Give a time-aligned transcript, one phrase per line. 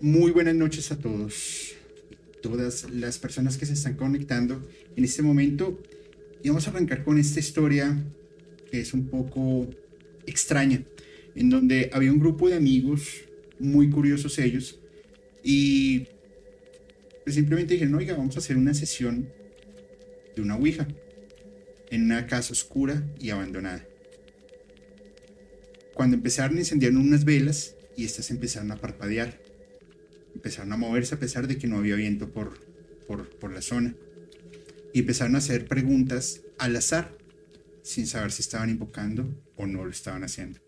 [0.00, 1.74] Muy buenas noches a todos,
[2.42, 4.62] todas las personas que se están conectando
[4.94, 5.82] en este momento.
[6.42, 7.96] Y vamos a arrancar con esta historia
[8.70, 9.70] que es un poco
[10.26, 10.82] extraña,
[11.34, 13.22] en donde había un grupo de amigos,
[13.58, 14.78] muy curiosos ellos,
[15.42, 16.08] y
[17.24, 19.30] pues simplemente dijeron, oiga, vamos a hacer una sesión
[20.34, 20.86] de una Ouija
[21.90, 23.86] en una casa oscura y abandonada.
[25.94, 29.45] Cuando empezaron, encendieron unas velas y estas empezaron a parpadear.
[30.46, 32.60] Empezaron a moverse a pesar de que no había viento por,
[33.08, 33.96] por, la zona.
[34.94, 37.18] Y empezaron a hacer preguntas al azar,
[37.82, 40.60] sin saber si estaban invocando o no lo estaban haciendo.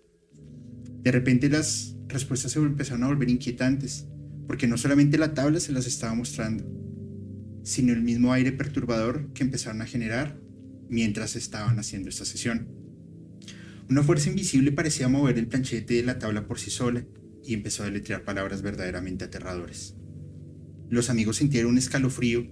[1.05, 4.09] De repente las respuestas se empezaron a volver inquietantes,
[4.49, 6.65] porque no solamente la tabla se las estaba mostrando,
[7.63, 10.41] sino el mismo aire perturbador que empezaron a generar
[10.89, 12.67] mientras estaban haciendo esta sesión.
[13.89, 17.05] Una fuerza invisible parecía mover el planchete de la tabla por sí sola
[17.49, 19.97] y empezó a deletrear palabras verdaderamente aterradoras.
[20.91, 22.47] Los amigos sintieron un escalofrío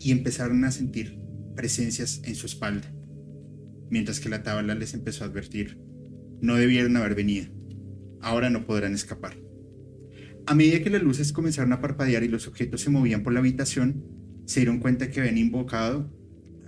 [0.00, 1.20] y empezaron a sentir
[1.54, 2.90] presencias en su espalda,
[3.90, 5.78] mientras que la tabla les empezó a advertir,
[6.40, 7.52] no debieron haber venido,
[8.22, 9.36] ahora no podrán escapar.
[10.46, 13.40] A medida que las luces comenzaron a parpadear y los objetos se movían por la
[13.40, 14.02] habitación,
[14.46, 16.10] se dieron cuenta que habían invocado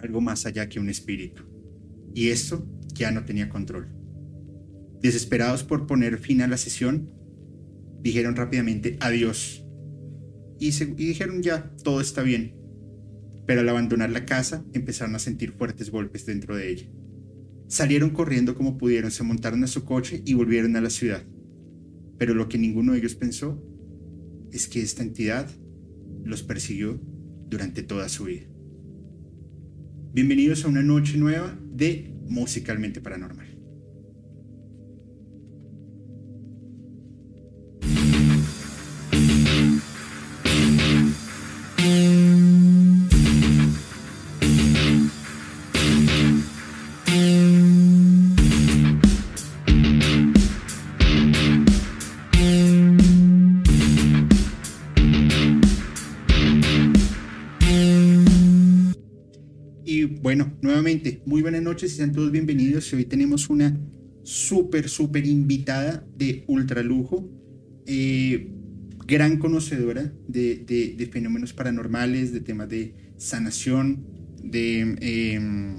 [0.01, 1.45] algo más allá que un espíritu.
[2.13, 3.96] Y esto ya no tenía control.
[5.07, 7.09] Desesperados por poner fin a la sesión,
[8.03, 9.65] dijeron rápidamente adiós.
[10.59, 12.57] Y, dijeron ya, todo está bien.
[13.47, 16.87] Pero al abandonar la casa empezaron a sentir fuertes golpes dentro de ella.
[17.69, 21.23] Salieron corriendo como pudieron, se montaron a su coche y volvieron a la ciudad.
[22.19, 23.63] Pero lo que ninguno de ellos pensó
[24.51, 25.49] es que esta entidad
[26.25, 27.01] los persiguió
[27.49, 28.49] durante toda su vida.
[30.13, 33.56] Bienvenidos a una noche nueva de musicalmente paranormal.
[61.25, 62.93] Muy buenas noches y sean todos bienvenidos.
[62.93, 63.79] Hoy tenemos una
[64.23, 67.31] súper, súper invitada de ultra lujo,
[67.87, 68.51] eh,
[69.07, 74.05] gran conocedora de, fenómenos paranormales, de temas de sanación,
[74.43, 75.77] de, em,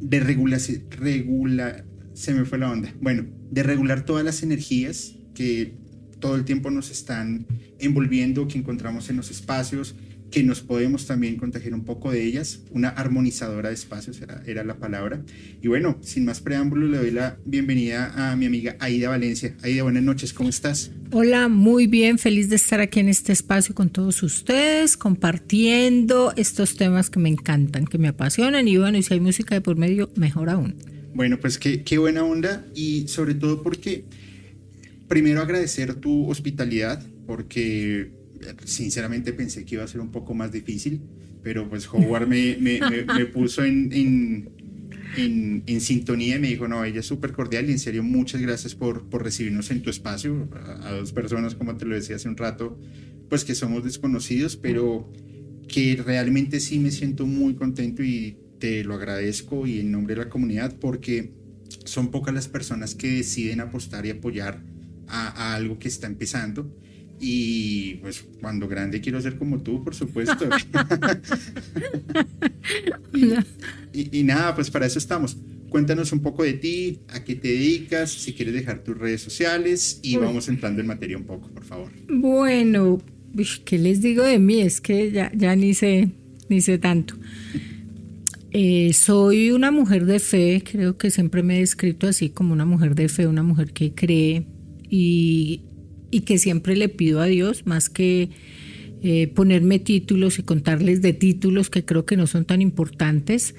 [0.00, 5.74] de regulación, regula, se me fue la onda, bueno, de regular todas las energías que
[6.18, 7.46] todo el tiempo nos están
[7.78, 9.96] envolviendo, que encontramos en los espacios,
[10.30, 12.60] que nos podemos también contagiar un poco de ellas.
[12.70, 15.22] Una armonizadora de espacios era, era, la palabra.
[15.62, 19.56] Y bueno, sin más preámbulo, le doy la bienvenida a mi amiga Aida Valencia.
[19.62, 20.90] Aida, buenas noches, ¿cómo estás?
[21.12, 26.76] Hola, muy bien, feliz de estar aquí en este espacio con todos ustedes, compartiendo estos
[26.76, 28.66] temas que me encantan, que me apasionan.
[28.66, 30.74] Y bueno, y si hay música de por medio, mejor aún.
[31.14, 34.04] Bueno, pues qué, qué buena onda y sobre todo porque
[35.08, 38.10] primero agradecer tu hospitalidad, porque
[38.64, 41.02] sinceramente pensé que iba a ser un poco más difícil,
[41.42, 44.50] pero pues Howard me, me, me, puso en, en,
[45.16, 48.74] en, sintonía y me dijo, no, ella es súper cordial y en serio muchas gracias
[48.74, 50.48] por, por recibirnos en tu espacio,
[50.82, 52.78] a, dos personas, como te lo decía hace un rato,
[53.28, 55.12] pues que somos desconocidos, pero
[55.68, 60.24] que realmente sí me siento muy contento y te lo agradezco y en nombre de
[60.24, 61.32] la comunidad porque
[61.84, 64.64] son pocas las personas que deciden apostar y apoyar
[65.08, 66.72] a, a algo que está empezando
[67.20, 70.48] y pues cuando grande quiero ser como tú, por supuesto.
[73.92, 75.36] y, nada, pues para eso estamos.
[75.68, 80.00] Cuéntanos un poco de ti, a qué te dedicas, si quieres dejar tus redes sociales
[80.02, 81.90] y vamos entrando en materia un poco, por favor.
[82.08, 82.98] Bueno,
[83.64, 84.60] ¿qué les digo de mí?
[84.60, 86.10] Es que ya, ya ni sé,
[86.48, 87.16] ni sé tanto.
[88.52, 92.64] Eh, soy una mujer de fe, creo que siempre me he descrito así como una
[92.64, 94.46] mujer de fe, una mujer que cree
[94.88, 95.62] y
[96.10, 98.30] y que siempre le pido a Dios más que
[99.02, 103.54] eh, ponerme títulos y contarles de títulos que creo que no son tan importantes.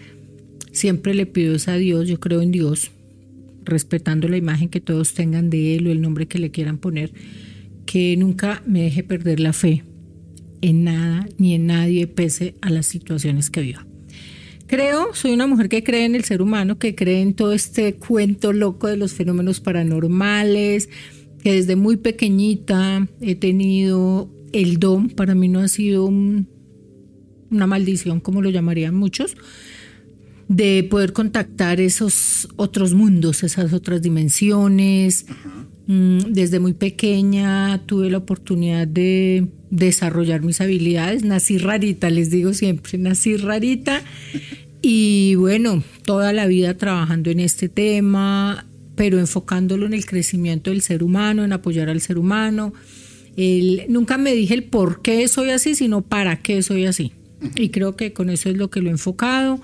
[0.71, 2.91] Siempre le pido a Dios, yo creo en Dios,
[3.63, 7.11] respetando la imagen que todos tengan de Él o el nombre que le quieran poner,
[7.85, 9.83] que nunca me deje perder la fe
[10.61, 13.85] en nada ni en nadie pese a las situaciones que viva.
[14.67, 17.93] Creo, soy una mujer que cree en el ser humano, que cree en todo este
[17.93, 20.89] cuento loco de los fenómenos paranormales,
[21.43, 28.19] que desde muy pequeñita he tenido el don, para mí no ha sido una maldición
[28.19, 29.35] como lo llamarían muchos,
[30.47, 35.25] de poder contactar esos otros mundos, esas otras dimensiones.
[35.87, 41.23] Mm, desde muy pequeña tuve la oportunidad de desarrollar mis habilidades.
[41.23, 44.01] Nací rarita, les digo siempre, nací rarita.
[44.79, 48.67] Y bueno, toda la vida trabajando en este tema,
[48.97, 52.73] pero enfocándolo en el crecimiento del ser humano, en apoyar al ser humano.
[53.87, 57.13] nunca me dije el por qué soy así, sino para qué soy así.
[57.55, 59.61] Y creo que con eso es lo que lo he enfocado.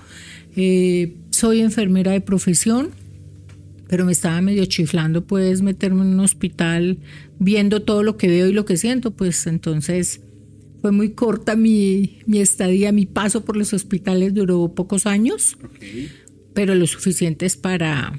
[0.56, 2.90] Eh, soy enfermera de profesión,
[3.88, 6.98] pero me estaba medio chiflando pues meterme en un hospital
[7.40, 10.20] viendo todo lo que veo y lo que siento, pues entonces
[10.80, 15.56] fue muy corta mi, estadía, mi paso por los hospitales duró pocos años,
[16.52, 18.12] pero lo suficientes para,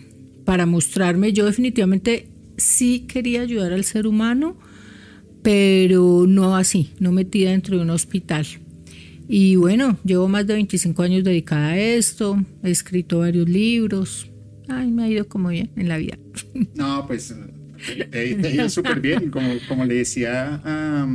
[0.45, 1.33] para mostrarme.
[1.33, 4.57] Yo definitivamente sí quería ayudar al ser humano,
[5.42, 8.45] pero no así, no metida dentro de un hospital.
[9.27, 14.30] Y bueno, llevo más de 25 años dedicada a esto, he escrito varios libros.
[14.68, 16.18] Ay, me ha ido como bien en la vida.
[16.75, 17.33] No, pues
[18.12, 19.30] te, ha ido súper bien.
[19.30, 21.07] Como, como le decía a,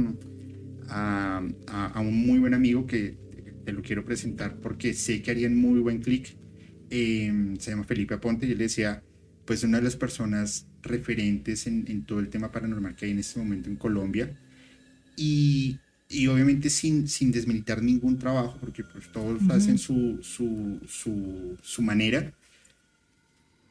[0.89, 3.17] a, un muy buen amigo que
[3.65, 6.37] te lo quiero presentar porque sé que harían muy buen clic.
[6.91, 9.03] Em, se llama Felipe Aponte y él decía,
[9.45, 13.19] pues una de las personas referentes en, en todo el tema paranormal que hay en
[13.19, 14.37] este momento en Colombia.
[15.17, 15.79] Y
[16.11, 21.83] y obviamente sin, sin desmilitar ningún trabajo, porque pues todos hacen su, su, su, su,
[21.83, 22.33] manera,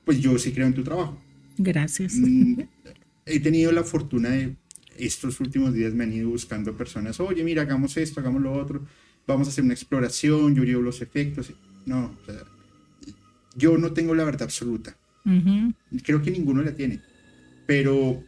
[0.06, 1.22] pues yo sí creo en tu trabajo.
[1.58, 2.14] Gracias.
[2.16, 2.62] Mm,
[3.26, 4.56] he tenido la fortuna de,
[4.98, 8.86] estos últimos días me han ido buscando personas, oye, mira, hagamos esto, hagamos lo otro,
[9.28, 11.52] vamos a hacer una exploración, yo llevo los efectos.
[11.86, 12.44] No, o sea,
[13.56, 14.96] yo no tengo la verdad absoluta.
[16.04, 17.02] Creo que ninguno la tiene.
[17.66, 18.24] Pero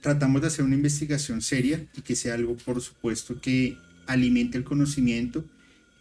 [0.00, 3.76] tratamos de hacer una investigación seria y que sea algo, por supuesto, que
[4.06, 5.44] alimente el conocimiento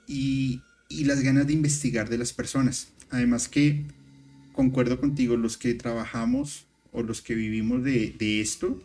[0.07, 2.94] y, y las ganas de investigar de las personas.
[3.10, 3.86] Además que,
[4.54, 8.81] concuerdo contigo, los que trabajamos o los que vivimos de, de esto,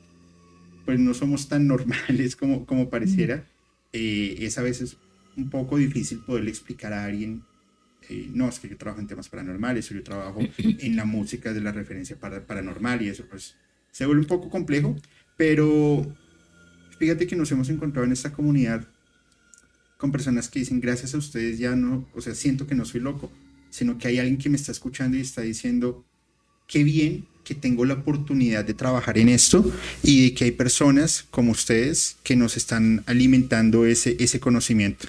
[0.85, 3.47] pues no somos tan normales como, como pareciera.
[3.93, 4.97] Eh, es a veces
[5.37, 7.43] un poco difícil poderle explicar a alguien,
[8.09, 11.53] eh, no, es que yo trabajo en temas paranormales o yo trabajo en la música
[11.53, 13.55] de la referencia para, paranormal y eso, pues
[13.91, 14.97] se vuelve un poco complejo,
[15.37, 16.07] pero
[16.99, 18.87] fíjate que nos hemos encontrado en esta comunidad
[19.97, 23.01] con personas que dicen, gracias a ustedes ya no, o sea, siento que no soy
[23.01, 23.31] loco,
[23.71, 26.05] sino que hay alguien que me está escuchando y está diciendo,
[26.67, 29.71] qué bien que tengo la oportunidad de trabajar en esto
[30.03, 35.09] y de que hay personas como ustedes que nos están alimentando ese, ese conocimiento.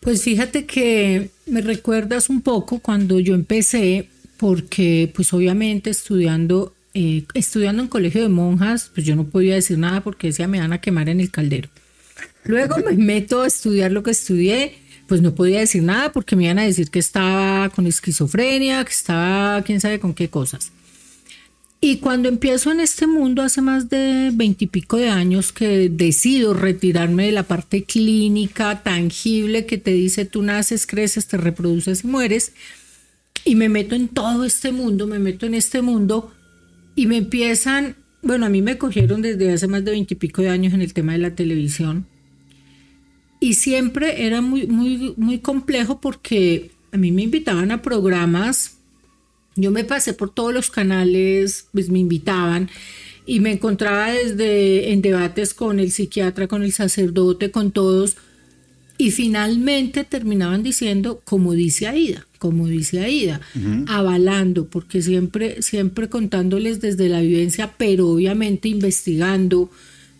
[0.00, 7.24] Pues fíjate que me recuerdas un poco cuando yo empecé, porque pues obviamente estudiando eh,
[7.34, 10.72] estudiando en colegio de monjas, pues yo no podía decir nada porque decía me van
[10.72, 11.68] a quemar en el caldero.
[12.44, 14.74] Luego me meto a estudiar lo que estudié,
[15.06, 18.92] pues no podía decir nada porque me iban a decir que estaba con esquizofrenia, que
[18.92, 20.72] estaba quién sabe con qué cosas.
[21.80, 27.26] Y cuando empiezo en este mundo hace más de veintipico de años que decido retirarme
[27.26, 32.52] de la parte clínica tangible que te dice tú naces, creces, te reproduces y mueres,
[33.44, 36.32] y me meto en todo este mundo, me meto en este mundo
[36.96, 40.74] y me empiezan, bueno, a mí me cogieron desde hace más de veintipico de años
[40.74, 42.06] en el tema de la televisión.
[43.40, 48.77] Y siempre era muy, muy, muy complejo porque a mí me invitaban a programas.
[49.58, 52.70] Yo me pasé por todos los canales, pues me invitaban
[53.26, 58.16] y me encontraba desde en debates con el psiquiatra, con el sacerdote, con todos.
[58.96, 63.40] Y finalmente terminaban diciendo, como dice Aida, como dice Aida,
[63.86, 69.70] avalando, porque siempre, siempre contándoles desde la vivencia, pero obviamente investigando,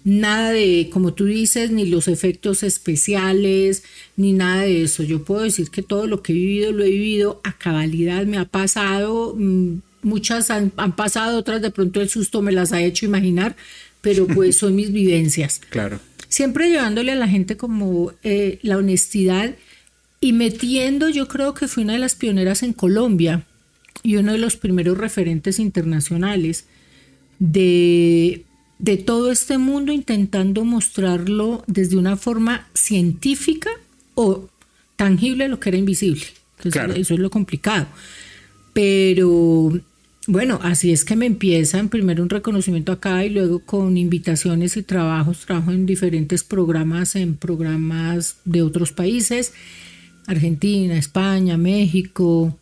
[0.05, 3.83] nada de, como tú dices, ni los efectos especiales,
[4.17, 5.03] ni nada de eso.
[5.03, 8.39] Yo puedo decir que todo lo que he vivido lo he vivido a cabalidad, me
[8.39, 13.07] ha pasado, mm, muchas han, pasado, otras de pronto el susto me las ha hecho
[13.07, 13.57] imaginar,
[14.01, 15.61] pero pues son mis vivencias.
[15.71, 16.01] Claro.
[16.29, 19.55] Siempre llevándole a la gente como eh, la honestidad
[20.21, 23.45] y metiendo, yo creo que fui una de las pioneras en Colombia
[24.03, 26.65] y uno de los primeros referentes internacionales
[27.39, 28.45] de,
[28.79, 33.71] de todo este mundo intentando mostrarlo desde una forma científica
[34.15, 34.49] o
[34.97, 36.25] tangible lo que era invisible.
[36.65, 37.87] Eso es lo complicado.
[38.73, 39.73] Pero
[40.27, 44.83] bueno, así es que me empiezan primero un reconocimiento acá y luego con invitaciones y
[44.83, 45.47] trabajos.
[45.47, 49.53] Trabajo en diferentes programas, en programas de otros países
[50.29, 52.57] Argentina, España, México.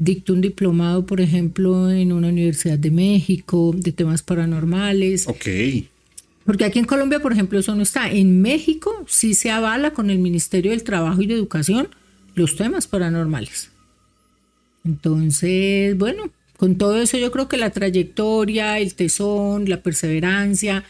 [0.00, 5.26] Dicto un diplomado, por ejemplo, en una universidad de México de temas paranormales.
[5.26, 5.46] Ok.
[6.44, 8.10] Porque aquí en Colombia, por ejemplo, eso no está.
[8.10, 11.88] En México sí se avala con el Ministerio del Trabajo y de Educación
[12.36, 13.70] los temas paranormales.
[14.84, 20.84] Entonces, bueno, con todo eso yo creo que la trayectoria, el tesón, la perseverancia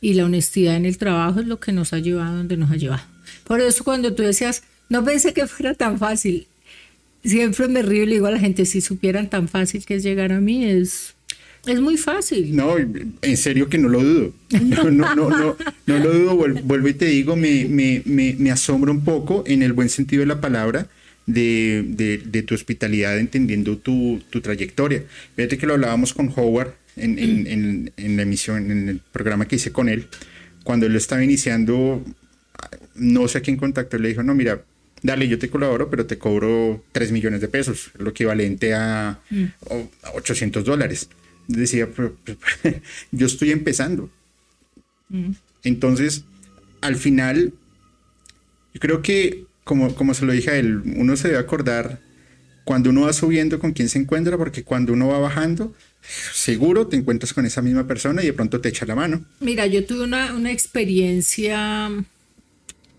[0.00, 2.76] y la honestidad en el trabajo es lo que nos ha llevado donde nos ha
[2.76, 3.04] llevado.
[3.44, 6.46] Por eso cuando tú decías, no pensé que fuera tan fácil,
[7.24, 10.02] siempre me río y le digo a la gente, si supieran tan fácil que es
[10.02, 11.14] llegar a mí, es,
[11.66, 12.54] es muy fácil.
[12.54, 14.32] No, en serio que no lo dudo.
[14.60, 16.36] No, no, no, no, no lo dudo.
[16.62, 20.20] Vuelvo y te digo, me, me, me, me asombra un poco en el buen sentido
[20.20, 20.88] de la palabra
[21.26, 21.84] de,
[22.24, 25.04] de, tu hospitalidad, entendiendo tu, tu, trayectoria.
[25.36, 29.56] Fíjate que lo hablábamos con Howard en, en, en, la emisión, en el programa que
[29.56, 30.06] hice con él,
[30.64, 32.04] cuando él estaba iniciando,
[32.94, 34.62] no sé a quién contactó, le dijo, no, mira,
[35.04, 39.20] dale, yo te colaboro, pero te cobro 3 millones de pesos, lo equivalente a,
[40.14, 40.66] 800 mm.
[40.66, 41.08] dólares.
[41.46, 41.88] Decía,
[43.12, 44.10] yo estoy empezando.
[45.10, 45.32] Mm.
[45.62, 46.24] Entonces,
[46.80, 47.52] al final,
[48.72, 52.00] yo creo que como, como se lo dije a él, uno se debe acordar
[52.64, 55.74] cuando uno va subiendo con quién se encuentra, porque cuando uno va bajando,
[56.32, 59.26] seguro te encuentras con esa misma persona y de pronto te echa la mano.
[59.40, 61.90] Mira, yo tuve una, una experiencia,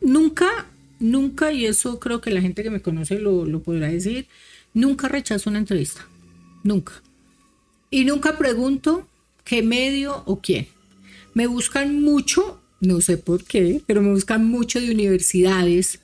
[0.01, 0.67] nunca,
[0.99, 4.27] nunca, y eso creo que la gente que me conoce lo, lo podrá decir,
[4.73, 6.07] nunca rechazo una entrevista,
[6.63, 6.93] nunca.
[7.89, 9.07] Y nunca pregunto
[9.43, 10.67] qué medio o quién.
[11.33, 15.99] Me buscan mucho, no sé por qué, pero me buscan mucho de universidades,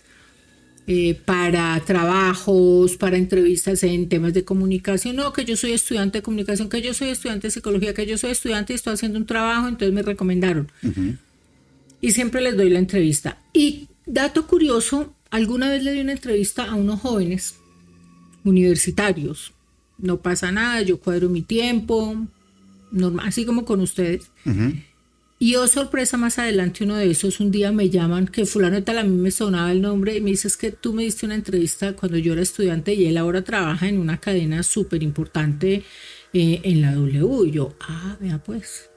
[0.87, 6.21] eh, para trabajos, para entrevistas en temas de comunicación, no, que yo soy estudiante de
[6.23, 9.27] comunicación, que yo soy estudiante de psicología, que yo soy estudiante y estoy haciendo un
[9.27, 10.71] trabajo, entonces me recomendaron.
[12.01, 13.37] Y siempre les doy la entrevista.
[13.53, 17.55] Y dato curioso, alguna vez le di una entrevista a unos jóvenes
[18.43, 19.53] universitarios.
[19.97, 22.15] No pasa nada, yo cuadro mi tiempo,
[22.91, 24.31] normal, así como con ustedes.
[25.41, 28.99] Y oh sorpresa, más adelante uno de esos, un día me llaman, que fulano tal,
[28.99, 31.93] a mí me sonaba el nombre, y me dices que tú me diste una entrevista
[31.93, 35.83] cuando yo era estudiante y él ahora trabaja en una cadena súper importante
[36.33, 37.47] eh, en la W.
[37.47, 38.91] Y yo, ah, vea pues.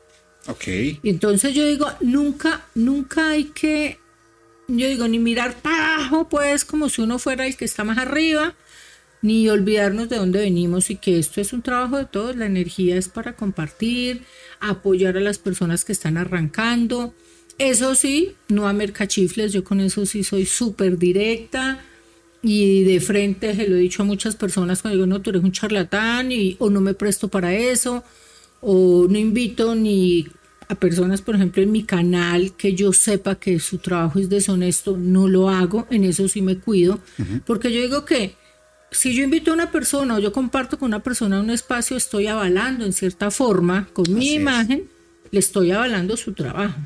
[0.47, 0.67] Ok.
[1.03, 3.99] Y entonces yo digo, nunca, nunca hay que,
[4.69, 7.99] yo digo, ni mirar para abajo, pues, como si uno fuera el que está más
[7.99, 8.55] arriba,
[9.23, 12.97] ni olvidarnos de dónde venimos y que esto es un trabajo de todos, la energía
[12.97, 14.23] es para compartir,
[14.61, 17.15] apoyar a las personas que están arrancando.
[17.59, 21.83] Eso sí, no a mercachifles, yo con eso sí soy súper directa
[22.43, 25.43] y de frente se lo he dicho a muchas personas cuando digo, no, tú eres
[25.43, 28.05] un charlatán y, o no me presto para eso,
[28.61, 30.27] o no invito ni
[30.69, 34.97] a personas, por ejemplo, en mi canal que yo sepa que su trabajo es deshonesto,
[34.97, 37.01] no lo hago, en eso sí me cuido,
[37.47, 38.37] porque yo digo que
[38.91, 42.29] si yo invito a una persona o yo comparto con una persona un espacio, estoy
[42.29, 44.89] avalando en cierta forma, con mi imagen,
[45.31, 46.79] le estoy avalando su trabajo.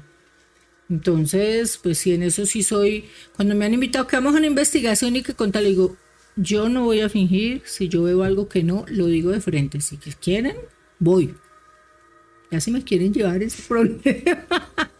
[0.88, 3.04] Entonces, pues si en eso sí soy,
[3.36, 5.96] cuando me han invitado que vamos a una investigación y que contar, le digo,
[6.36, 9.80] yo no voy a fingir, si yo veo algo que no, lo digo de frente,
[9.80, 10.56] si quieren,
[10.98, 11.34] voy.
[12.50, 14.46] Ya si me quieren llevar ese problema.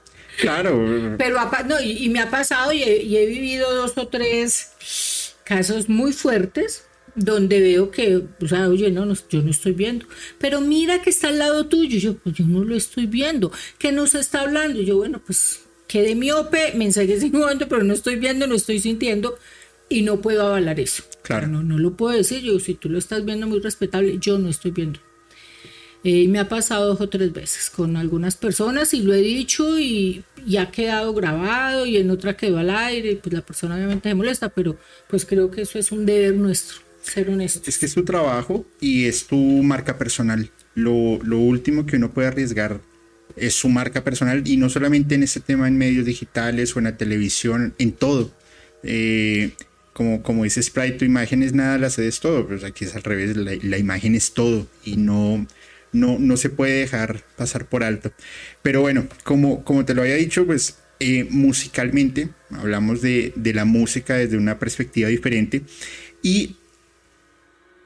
[0.41, 1.17] Claro.
[1.19, 1.37] Pero
[1.67, 6.85] no, y, me ha pasado y he vivido dos o tres casos muy fuertes
[7.19, 10.07] donde veo que, o sea, oye, no, yo no estoy viendo,
[10.39, 13.93] pero mira que está al lado tuyo, yo, pues yo no lo estoy viendo, que
[13.93, 18.17] nos está hablando, yo, bueno, pues quedé miope, me enseñé ese momento, pero no estoy
[18.17, 19.39] viendo, no estoy sintiendo
[19.89, 21.03] y no puedo avalar eso.
[21.23, 21.49] Claro.
[21.49, 24.49] No, no lo puedo decir, yo, si tú lo estás viendo muy respetable, yo no
[24.49, 25.01] estoy viendo.
[26.05, 29.79] Eh, me ha pasado dos o tres veces con algunas personas y lo he dicho
[29.79, 30.25] y,
[30.59, 34.15] ha quedado grabado y en otra quedó al aire y pues la persona obviamente se
[34.15, 34.79] molesta, pero
[35.09, 37.69] pues creo que eso es un deber nuestro ser honesto.
[37.69, 40.51] Es que es tu trabajo y es tu marca personal.
[40.75, 42.81] Lo, lo, último que uno puede arriesgar
[43.37, 46.85] es su marca personal y no solamente en ese tema en medios digitales o en
[46.85, 48.31] la televisión, en todo.
[48.83, 49.53] Eh,
[49.93, 53.03] como, como dice Sprite, tu imagen es nada, la es todo, pero aquí es al
[53.03, 55.45] revés, la, imagen es todo y no,
[55.93, 58.13] no, no se puede dejar pasar por alto.
[58.63, 63.65] Pero bueno, como, como te lo había dicho, pues eh, musicalmente hablamos de, de la
[63.65, 65.63] música desde una perspectiva diferente
[66.23, 66.57] y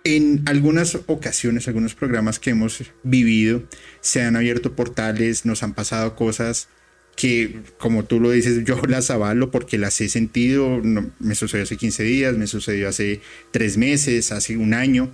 [0.05, 3.63] en algunas ocasiones, algunos programas que hemos vivido,
[4.01, 6.69] se han abierto portales, nos han pasado cosas
[7.17, 10.81] que, como tú lo dices, yo las avalo porque las he sentido.
[11.19, 13.21] me sucedió hace 15 días, me sucedió hace
[13.53, 15.11] 3 meses, hace un año,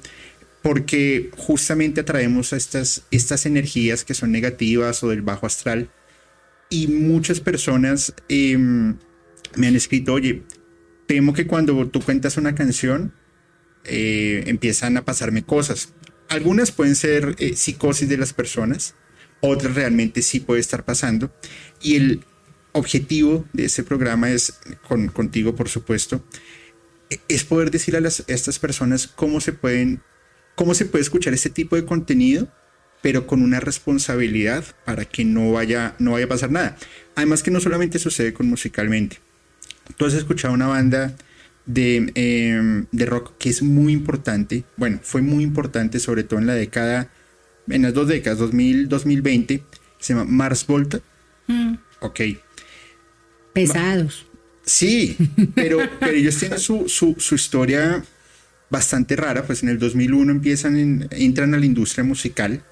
[0.62, 5.90] porque justamente atraemos a estas, estas energías que son negativas o del bajo astral.
[6.70, 8.96] Y muchas personas em,
[9.56, 10.42] me han escrito, oye,
[11.06, 13.14] temo que cuando tú cuentas una canción,
[13.84, 15.94] eh, empiezan a pasarme cosas.
[16.28, 18.94] Algunas pueden ser eh, psicosis de las personas,
[19.40, 21.32] otras realmente sí puede estar pasando.
[21.80, 22.24] Y el
[22.72, 26.22] objetivo de este programa es, con, contigo por supuesto,
[27.28, 30.02] es poder decir a, las, estas personas cómo se pueden
[30.58, 32.48] ¿Cómo se puede escuchar este tipo de contenido?
[33.00, 36.76] pero con una responsabilidad para que no vaya, no vaya a pasar nada.
[37.14, 39.18] Además que no solamente sucede con musicalmente.
[39.96, 41.14] Tú has escuchado una banda
[41.64, 46.46] de, em, de rock que es muy importante, bueno, fue muy importante sobre todo en
[46.46, 47.08] la década,
[47.68, 49.62] en las dos décadas, 2000, 2020,
[50.00, 51.00] se llama Mars Volta.
[51.46, 51.74] Mm.
[52.00, 52.20] Ok.
[53.52, 54.26] Pesados.
[54.64, 55.16] Sí,
[55.54, 58.02] pero, pero ellos tienen su, su, su, historia
[58.70, 62.62] bastante rara, pues en el 2001 empiezan, entran a la industria musical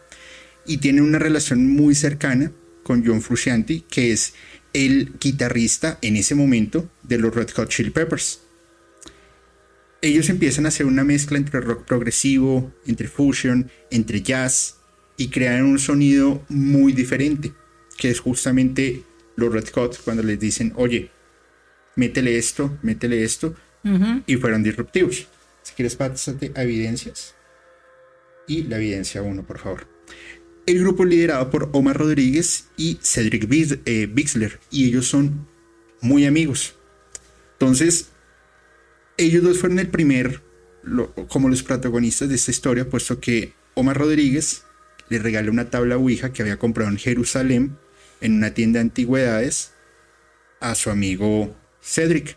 [0.67, 4.35] y tiene una relación muy cercana con John Frusciante, que es
[4.73, 8.41] el guitarrista en ese momento de los Red Hot Chili Peppers.
[10.03, 14.77] Ellos empiezan a hacer una mezcla entre rock progresivo, entre fusion, entre jazz
[15.17, 17.53] y crean un sonido muy diferente,
[17.97, 19.03] que es justamente
[19.37, 21.11] los Red Hot cuando les dicen, oye,
[21.97, 23.55] métele esto, métele esto,
[24.27, 25.29] y fueron disruptivos.
[25.67, 27.35] Si quieres, pásate a evidencias.
[28.47, 29.97] Y la evidencia 1, por favor
[30.67, 33.49] el grupo liderado por Omar Rodríguez y Cedric
[33.87, 35.47] eh, Bixler, y ellos son
[36.01, 36.75] muy amigos.
[37.53, 38.09] Entonces,
[39.17, 40.43] ellos dos fueron el primer,
[41.29, 44.65] como los protagonistas de esta historia, puesto que Omar Rodríguez
[45.09, 47.79] le regaló una tabla Ouija que había comprado en Jerusalén,
[48.21, 49.73] en una tienda de antigüedades,
[50.59, 52.37] a su amigo Cedric.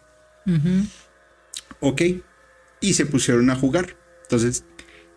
[1.79, 2.01] Ok,
[2.81, 3.97] y se pusieron a jugar.
[4.23, 4.63] Entonces,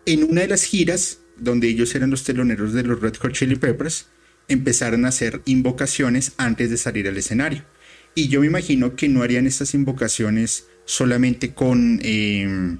[0.05, 3.55] en una de las giras, donde ellos eran los teloneros de los Red Hot Chili
[3.55, 4.07] Peppers,
[4.47, 7.63] empezaron a hacer invocaciones antes de salir al escenario.
[8.15, 12.79] Y yo me imagino que no harían estas invocaciones solamente con, em,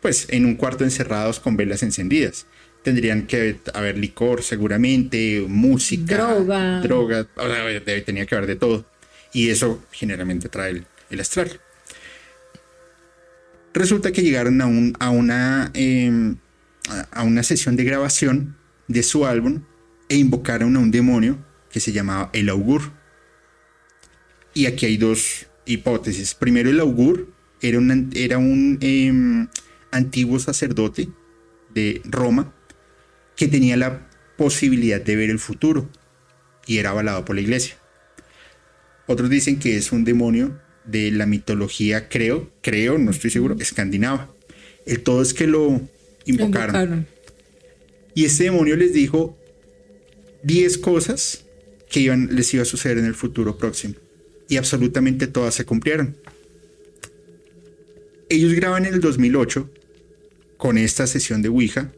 [0.00, 2.46] pues, en un cuarto encerrados con velas encendidas.
[2.82, 7.26] Tendrían que haber licor, seguramente, música, droga, droga
[8.04, 8.86] tenía que haber de todo.
[9.32, 11.60] Y eso generalmente trae el, astral.
[13.72, 16.36] Resulta que llegaron a, un, a una em,
[17.10, 18.56] a una sesión de grabación
[18.88, 19.62] de su álbum
[20.08, 21.38] e invocaron a un demonio
[21.70, 22.92] que se llamaba el augur.
[24.54, 26.34] Y aquí hay dos hipótesis.
[26.34, 29.48] Primero, el augur era un, era un em,
[29.92, 31.08] antiguo sacerdote
[31.72, 32.52] de Roma
[33.36, 35.88] que tenía la posibilidad de ver el futuro
[36.66, 37.76] y era avalado por la iglesia.
[39.06, 44.34] Otros dicen que es un demonio de la mitología, creo, creo, no estoy seguro, escandinava.
[44.86, 45.80] El todo es que lo
[46.24, 47.06] invocaron.
[48.14, 49.38] Y ese demonio les dijo
[50.42, 51.44] 10 cosas
[51.88, 53.94] que iban, les iba a suceder en el futuro próximo.
[54.48, 56.16] Y absolutamente todas se cumplieron.
[58.28, 59.70] Ellos graban en el 2008,
[60.56, 61.92] con esta sesión de Ouija,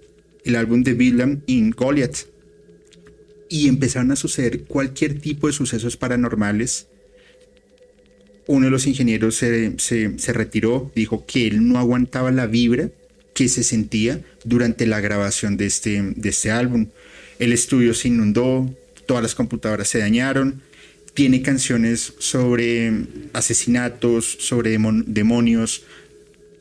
[0.45, 2.27] el álbum de William in Goliath.
[3.49, 6.89] Y empezaron a suceder cualquier tipo de sucesos paranormales.
[8.47, 12.91] Uno de los ingenieros se, se retiró, dijo que él no aguantaba la vibra
[13.35, 16.89] que se sentía durante la grabación de este, de este álbum.
[17.39, 18.75] El estudio se inundó,
[19.07, 20.63] todas las computadoras se dañaron,
[21.15, 22.93] tiene canciones sobre
[23.33, 25.85] asesinatos, sobre demonios,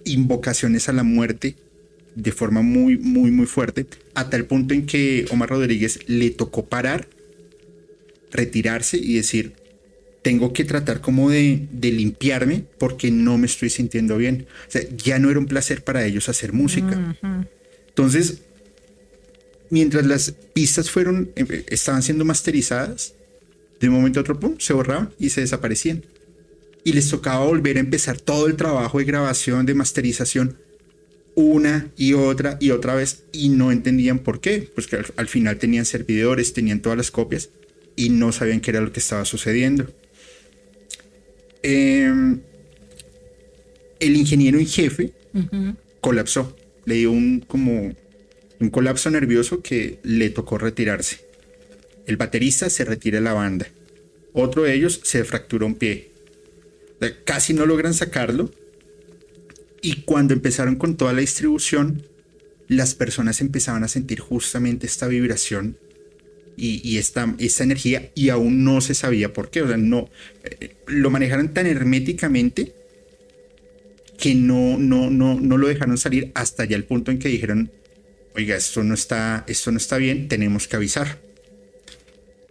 [0.06, 1.56] invocaciones a la muerte
[2.16, 6.66] de forma muy, muy, muy fuerte, a tal punto en que Omar Rodríguez le tocó
[6.66, 7.08] parar,
[8.32, 9.54] retirarse y decir,
[10.22, 14.48] tengo que tratar como de, limpiarme porque no me estoy sintiendo bien.
[14.68, 17.16] O sea, ya no era un placer para ellos hacer música.
[17.90, 18.42] Entonces,
[19.70, 23.16] mientras las pistas fueron, eh, estaban siendo masterizadas,
[23.80, 26.04] de un momento a otro, pum, se borraban y se desaparecían.
[26.84, 30.58] Y les tocaba volver a empezar todo el trabajo de grabación, de masterización,
[31.34, 34.70] una y otra y otra vez, y no entendían por qué.
[34.76, 37.50] Pues que al final tenían servidores, tenían todas las copias
[37.96, 39.92] y no sabían qué era lo que estaba sucediendo.
[41.64, 42.42] Em,
[44.00, 45.14] el ingeniero en jefe
[46.00, 46.56] colapsó.
[46.86, 47.94] Le dio un como
[48.60, 51.26] un colapso nervioso que le tocó retirarse.
[52.08, 53.68] El baterista se retira de la banda.
[54.34, 56.12] Otro de ellos se fracturó un pie.
[57.26, 58.52] Casi no logran sacarlo.
[59.82, 62.04] Y cuando empezaron con toda la distribución,
[62.68, 65.78] las personas empezaban a sentir justamente esta vibración
[66.64, 69.64] y, esta, energía y aún no se sabía por qué.
[69.64, 70.10] O sea, no,
[70.44, 72.74] eh, lo manejaron tan herméticamente
[74.18, 77.72] que no, no, no, no lo dejaron salir hasta ya el punto en que dijeron,
[78.36, 81.20] oiga, esto no está, esto no está bien, tenemos que avisar.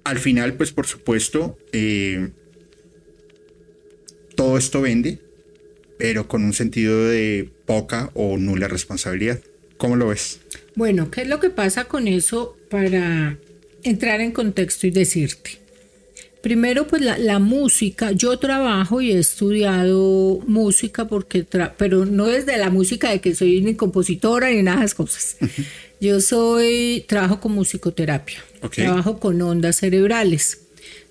[0.02, 2.30] Al final, pues por supuesto, eh,
[4.34, 5.20] todo esto vende,
[5.98, 9.40] pero con un sentido de poca o nula responsabilidad.
[9.76, 10.40] ¿Cómo lo ves?
[10.74, 13.38] Bueno, ¿qué es lo que pasa con eso para
[13.82, 15.58] entrar en contexto y decirte.
[16.42, 22.56] Primero, pues la, música, yo trabajo y he estudiado música, porque pero no es de
[22.56, 25.36] la música de que soy ni compositora ni nada de esas cosas.
[26.00, 28.42] Yo soy, trabajo con musicoterapia,
[28.74, 30.62] trabajo con ondas cerebrales.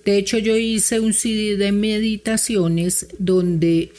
[0.04, 3.92] De hecho, yo hice un CD de meditaciones donde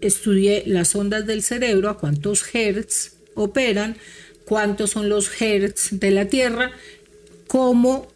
[0.00, 3.96] estudié las ondas del cerebro, a cuántos hertz operan,
[4.44, 6.72] cuántos son los hertz de la Tierra,
[7.50, 8.06] cómo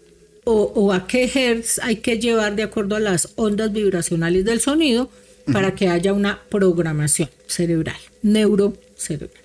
[0.44, 5.10] o, a qué hertz hay que llevar de acuerdo a las ondas vibracionales del sonido
[5.52, 9.42] para que haya una programación cerebral, neurocerebral.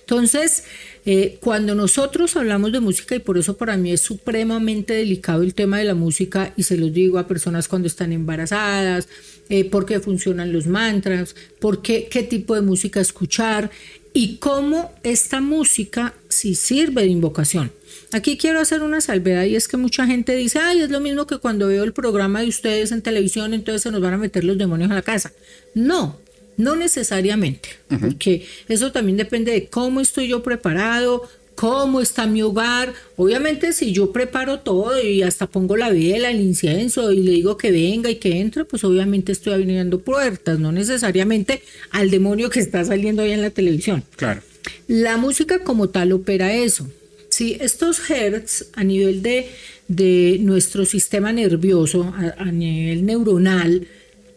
[0.00, 0.64] Entonces,
[1.10, 5.54] eh, cuando nosotros hablamos de música, y por eso para mí es supremamente delicado el
[5.54, 9.08] tema de la música, y se los digo a personas cuando están embarazadas,
[9.48, 13.70] eh, por qué funcionan los mantras, por qué, qué tipo de música escuchar,
[14.12, 17.72] y cómo esta música sí sirve de invocación.
[18.12, 21.26] Aquí quiero hacer una salvedad y es que mucha gente dice, ay, es lo mismo
[21.26, 24.44] que cuando veo el programa de ustedes en televisión, entonces se nos van a meter
[24.44, 25.32] los demonios a la casa.
[25.74, 26.18] No,
[26.58, 31.22] no necesariamente, porque eso también depende de cómo estoy yo preparado,
[31.54, 32.92] cómo está mi hogar.
[33.16, 37.56] Obviamente si yo preparo todo y hasta pongo la vela, el incienso y le digo
[37.56, 42.60] que venga y que entre, pues obviamente estoy abriendo puertas, no necesariamente al demonio que
[42.60, 44.04] está saliendo ahí en la televisión.
[44.16, 44.42] Claro.
[44.86, 46.88] La música como tal opera eso.
[47.28, 49.48] Sí, estos hertz a nivel de,
[49.88, 53.86] de nuestro sistema nervioso, a, nivel neuronal,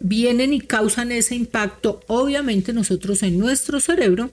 [0.02, 2.00] vienen y causan ese impacto.
[2.08, 4.30] Obviamente nosotros en nuestro cerebro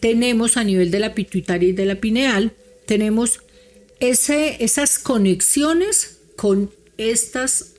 [0.00, 2.52] tenemos a nivel de la pituitaria y de la pineal,
[2.86, 3.40] tenemos
[4.00, 7.72] ese, esas conexiones con estas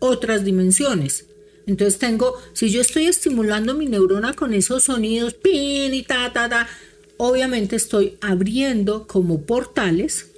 [0.00, 1.26] otras dimensiones.
[1.66, 6.48] Entonces tengo, si yo estoy estimulando mi neurona con esos sonidos, pin y ta, ta,
[6.48, 6.68] ta,
[7.16, 10.29] obviamente estoy abriendo como portales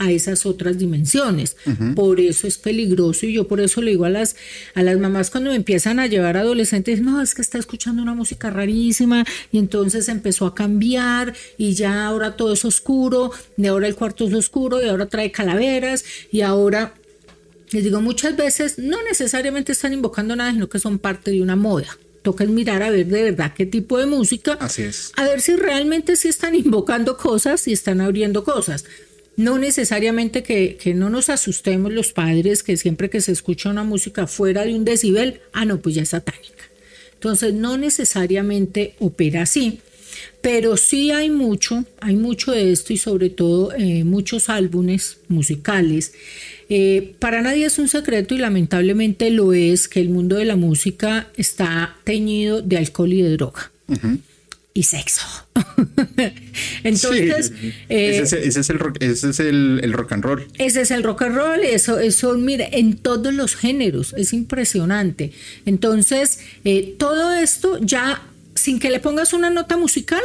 [0.00, 1.56] a esas otras dimensiones.
[1.94, 4.34] Por eso es peligroso y yo por eso le digo a las,
[4.74, 8.14] a las mamás cuando me empiezan a llevar adolescentes, no, es que está escuchando una
[8.14, 13.86] música rarísima y entonces empezó a cambiar y ya ahora todo es oscuro, y ahora
[13.86, 16.94] el cuarto es oscuro y ahora trae calaveras y ahora...
[17.72, 21.54] Les digo, muchas veces no necesariamente están invocando nada, sino que son parte de una
[21.54, 24.58] moda toca mirar a ver de verdad qué tipo de música.
[24.60, 25.12] Así es.
[25.16, 28.84] A ver si realmente sí están invocando cosas y están abriendo cosas.
[29.40, 33.84] No necesariamente que, que, no nos asustemos los padres, que siempre que se escucha una
[33.84, 36.64] música fuera de un decibel, ah, no, pues ya es satánica.
[37.14, 39.80] Entonces, no necesariamente opera así,
[40.42, 46.12] pero sí hay mucho, hay mucho de esto y sobre todo eh, muchos álbumes musicales
[46.72, 50.54] eh, para nadie es un secreto y lamentablemente lo es que el mundo de la
[50.54, 53.72] música está teñido de alcohol y de droga.
[54.72, 55.26] Y sexo.
[56.84, 57.52] Entonces.
[57.88, 60.46] Eh, ese, es, el, rock, ese es el, rock and roll.
[60.58, 61.60] Ese es el rock and roll.
[61.60, 64.14] Eso, eso, mire, en todos los géneros.
[64.16, 65.32] Es impresionante.
[65.66, 68.22] Entonces, eh, todo esto ya,
[68.54, 70.22] sin que le pongas una nota musical,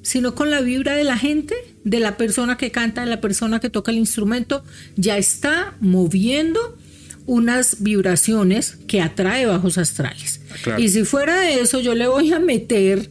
[0.00, 3.60] sino con la vibra de la gente, de la persona que canta, de la persona
[3.60, 4.64] que toca el instrumento,
[4.96, 6.78] ya está moviendo
[7.26, 10.40] unas vibraciones que atrae bajos astrales.
[10.66, 13.10] Ah, y si fuera de eso, yo le voy a meter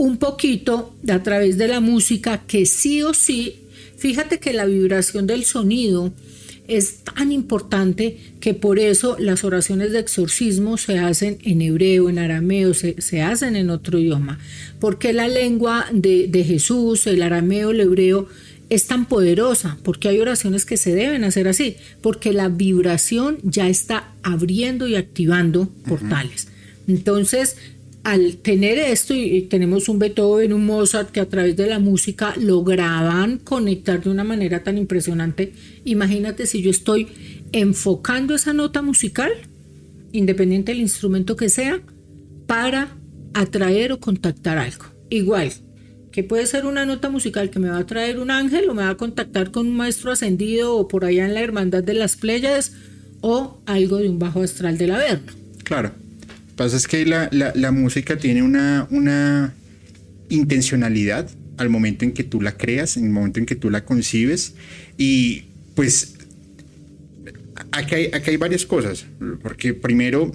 [0.00, 3.56] un poquito a través de la música que sí o sí,
[3.98, 6.10] fíjate que la vibración del sonido
[6.68, 12.18] es tan importante que por eso las oraciones de exorcismo se hacen en hebreo, en
[12.18, 14.38] arameo, se, hacen en otro idioma.
[14.78, 18.26] Porque la lengua de, de Jesús, el arameo, el hebreo,
[18.70, 23.68] es tan poderosa, porque hay oraciones que se deben hacer así, porque la vibración ya
[23.68, 26.48] está abriendo y activando portales.
[26.88, 27.56] Entonces,
[28.02, 32.34] al tener esto, y tenemos un Beethoven, un Mozart, que a través de la música
[32.38, 35.52] lograban conectar de una manera tan impresionante,
[35.84, 37.08] imagínate si yo estoy
[37.52, 39.30] enfocando esa nota musical,
[40.12, 41.82] independiente del instrumento que sea,
[42.46, 42.96] para
[43.34, 44.86] atraer o contactar algo.
[45.10, 45.52] Igual,
[46.10, 48.82] que puede ser una nota musical que me va a traer un ángel o me
[48.82, 52.16] va a contactar con un maestro ascendido o por allá en la hermandad de las
[52.16, 52.72] playas
[53.20, 55.32] o algo de un bajo astral del Averno.
[55.64, 56.09] Claro
[56.60, 59.54] pasa es que la, la, música tiene una, una
[60.28, 63.86] intencionalidad al momento en que tú la creas, en el momento en que tú la
[63.86, 64.52] concibes.
[64.98, 65.44] Y
[65.74, 66.16] pues
[67.72, 69.06] aquí hay, hay varias cosas,
[69.42, 70.32] porque primero,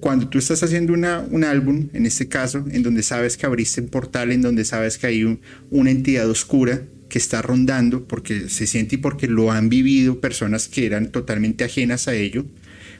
[0.00, 3.80] cuando tú estás haciendo una, un álbum, en este caso, en donde sabes que abriste
[3.80, 5.38] un portal, en donde sabes que hay
[5.70, 10.66] una entidad oscura que está rondando, porque se siente y porque lo han vivido personas
[10.66, 12.44] que eran totalmente ajenas a ello,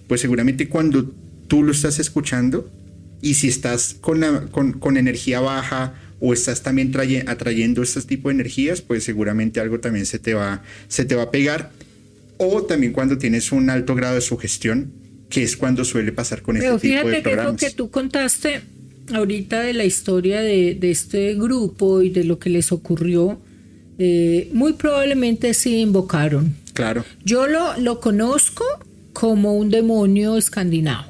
[0.07, 1.13] pues seguramente cuando
[1.49, 2.71] tú lo estás escuchando
[3.21, 6.93] y si estás con, con, energía baja o estás también
[7.27, 11.25] atrayendo este tipo de energías, pues seguramente algo también se te va, se te va
[11.25, 11.71] a pegar.
[12.37, 14.93] o también cuando tienes un alto grado de sugestión,
[15.31, 17.23] que es cuando suele pasar con este tipo de programas.
[17.23, 18.61] Fíjate que lo que tú contaste
[19.13, 23.41] ahorita de la historia de, este grupo y de lo que les ocurrió,
[23.99, 26.55] eh, muy probablemente sí invocaron.
[26.73, 27.05] Claro.
[27.25, 28.65] Yo lo, lo conozco
[29.15, 31.07] como un demonio escandinavo.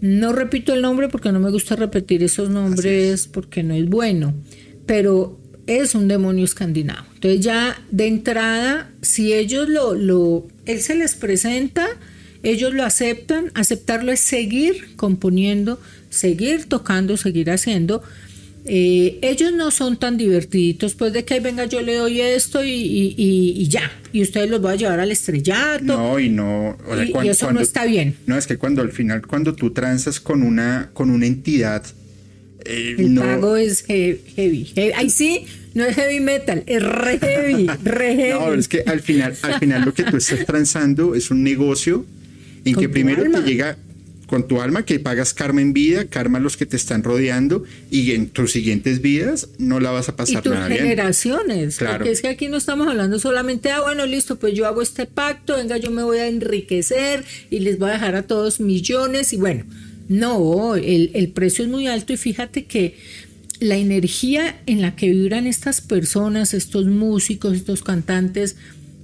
[0.00, 4.34] No repito el nombre porque no me gusta repetir esos nombres porque no es bueno,
[4.84, 7.06] pero es un demonio escandinavo.
[7.14, 11.86] Entonces ya de entrada, si ellos lo, lo, él se les presenta,
[12.42, 15.78] ellos lo aceptan, aceptarlo es seguir componiendo,
[16.10, 18.02] seguir tocando, seguir haciendo.
[18.64, 23.66] Eh, ellos no son tan divertidos, pues de que venga yo le doy esto y,
[23.68, 25.84] ya, y ustedes los voy a llevar al estrellato.
[25.84, 26.78] No, y no,
[27.24, 28.14] y, eso no está bien.
[28.26, 31.84] No, es que cuando al final, cuando tú transas con una, con una entidad,
[32.64, 35.44] eh, el pago es heavy, Ahí sí,
[35.74, 38.38] no es heavy metal, es re heavy, re heavy.
[38.38, 42.06] No, es que al final, al final lo que tú estás transando es un negocio
[42.64, 43.76] en que primero te llega
[44.32, 47.64] con tu alma, que pagas karma en vida, karma a los que te están rodeando
[47.90, 51.76] y en tus siguientes vidas no la vas a pasar y tus generaciones.
[51.76, 51.98] Claro.
[51.98, 55.04] Porque es que aquí no estamos hablando solamente, ah, bueno, listo, pues yo hago este
[55.04, 59.34] pacto, venga, yo me voy a enriquecer y les voy a dejar a todos millones
[59.34, 59.66] y bueno,
[60.08, 62.96] no, el, el precio es muy alto y fíjate que
[63.60, 68.56] la energía en la que vibran estas personas, estos músicos, estos cantantes,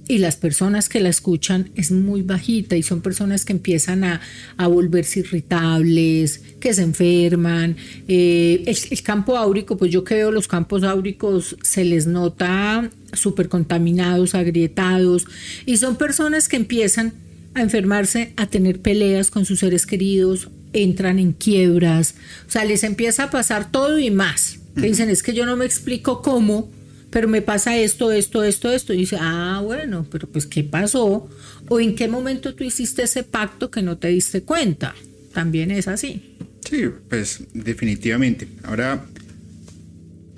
[0.09, 4.19] y las personas que la escuchan es muy bajita y son personas que empiezan a,
[4.57, 7.77] volverse irritables, que se enferman.
[8.07, 13.49] Eh, el, campo áurico, pues yo que veo los campos áuricos se les nota súper
[13.49, 15.27] contaminados, agrietados
[15.67, 17.13] y son personas que empiezan
[17.53, 22.15] a enfermarse, a tener peleas con sus seres queridos, entran en quiebras,
[22.47, 24.57] o sea, les empieza a pasar todo y más.
[24.75, 26.69] Que dicen, es que yo no me explico cómo,
[27.09, 28.93] pero me pasa esto, esto, esto, esto.
[28.93, 31.27] Y dice, ah, bueno, pero pues ¿qué pasó?
[31.67, 34.95] ¿O en qué momento tú hiciste ese pacto que no te diste cuenta?
[35.33, 36.35] También es así.
[36.67, 38.47] Sí, pues definitivamente.
[38.63, 39.05] Ahora,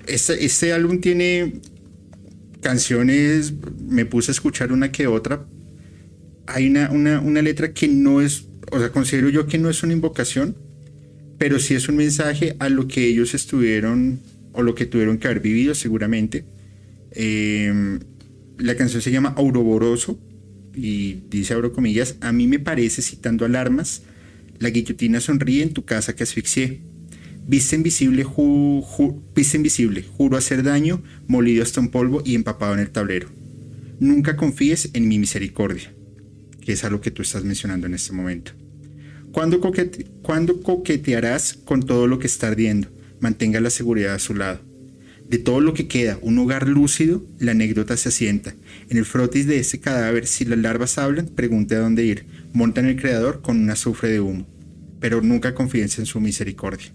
[0.06, 1.60] este, este álbum tiene
[2.60, 3.52] canciones,
[3.86, 5.44] me puse a escuchar una que otra.
[6.46, 9.82] Hay una, una, una letra que no es, o sea, considero yo que no es
[9.82, 10.56] una invocación,
[11.36, 14.20] pero sí es un mensaje a lo que ellos estuvieron
[14.52, 16.44] o lo que tuvieron que haber vivido seguramente
[17.14, 18.00] Em,
[18.58, 20.18] la canción se llama Auroboroso
[20.74, 24.02] y dice, abro comillas, a mí me parece, citando alarmas,
[24.58, 26.80] la guillotina sonríe en tu casa que asfixié.
[27.46, 28.24] Viste invisible,
[29.56, 33.28] invisible, juro hacer daño, molido hasta un polvo y empapado en el tablero.
[33.98, 35.92] Nunca confíes en mi misericordia,
[36.60, 38.52] que es algo que tú estás mencionando en este momento.
[39.32, 39.60] ¿Cuándo,
[40.22, 42.88] ¿Cuándo coquetearás con todo lo que está ardiendo?
[43.18, 44.71] Mantenga la seguridad a su lado
[45.32, 48.54] de todo lo que queda, un hogar lúcido, la anécdota se asienta.
[48.90, 52.26] En el frotis de ese cadáver, si las larvas hablan, pregunte a dónde ir.
[52.52, 54.46] Montan el creador con un azufre de humo.
[55.00, 56.92] Pero nunca confíes en su misericordia.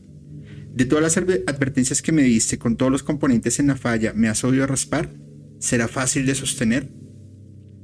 [0.71, 4.27] De todas las advertencias que me diste con todos los componentes en la falla, ¿me
[4.27, 5.09] has oído raspar?
[5.57, 6.91] ¿Será fácil de sostener?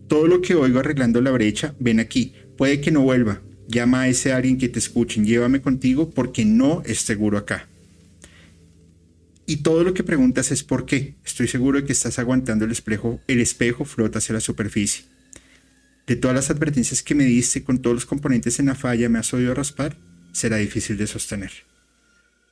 [0.07, 2.35] Todo lo que oigo arreglando la brecha, ven aquí.
[2.59, 3.41] Puede que no vuelva.
[3.67, 5.25] Llama a ese alguien que te escuchen.
[5.25, 7.72] Llévame contigo porque no es seguro acá.
[9.45, 11.15] Y todo lo que preguntas es por qué.
[11.25, 15.05] Estoy seguro de que estás aguantando el espejo, el espejo flota hacia la superficie.
[16.07, 19.19] De todas las advertencias que me diste con todos los componentes en la falla, me
[19.19, 19.97] has oído raspar,
[20.31, 21.51] será difícil de sostener.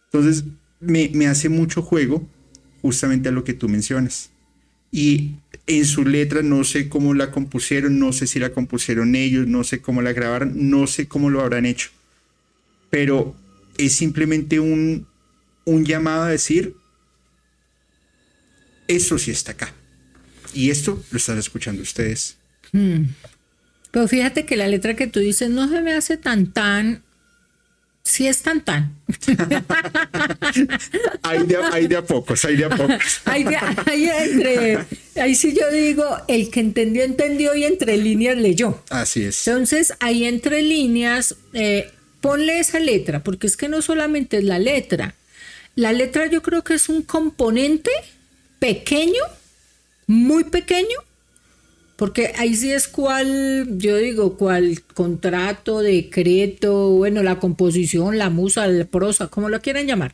[0.05, 0.45] Entonces,
[0.79, 2.27] me, hace mucho juego
[2.81, 4.31] justamente a lo que tú mencionas.
[4.91, 5.35] Y
[5.67, 9.63] en su letra no sé cómo la compusieron, no sé si la compusieron ellos, no
[9.63, 11.91] sé cómo la grabaron, no sé cómo lo habrán hecho.
[12.89, 13.35] Pero
[13.77, 15.05] es simplemente un
[15.65, 16.75] llamado a decir,
[18.95, 19.73] eso sí está acá.
[20.53, 22.37] Y esto lo están escuchando ustedes.
[22.71, 23.05] Hmm.
[23.91, 27.03] Pero fíjate que la letra que tú dices no se me hace tan tan.
[28.03, 28.95] Sí es tan tan.
[31.21, 31.45] hay,
[31.87, 33.21] de, a pocos, hay de a pocos.
[33.25, 33.45] hay,
[34.05, 34.79] entre,
[35.17, 38.83] ahí sí yo digo, el que entendió, entendió y entre líneas leyó.
[38.89, 39.47] Así es.
[39.47, 44.57] Entonces, ahí entre líneas, eh, ponle esa letra, porque es que no solamente es la
[44.57, 45.13] letra.
[45.75, 47.91] La letra yo creo que es un componente
[48.61, 49.23] pequeño,
[50.05, 50.97] muy pequeño,
[51.95, 58.67] porque ahí sí es cual, yo digo, cual contrato, decreto, bueno, la composición, la musa,
[58.67, 60.13] la prosa, como lo quieran llamar,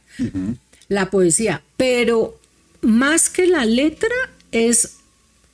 [0.87, 2.39] la poesía, pero
[2.79, 4.15] más que la letra
[4.53, 4.95] es,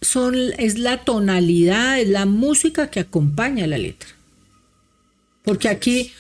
[0.01, 4.09] son, es la tonalidad, es la música que acompaña la letra.
[5.41, 6.13] Porque aquí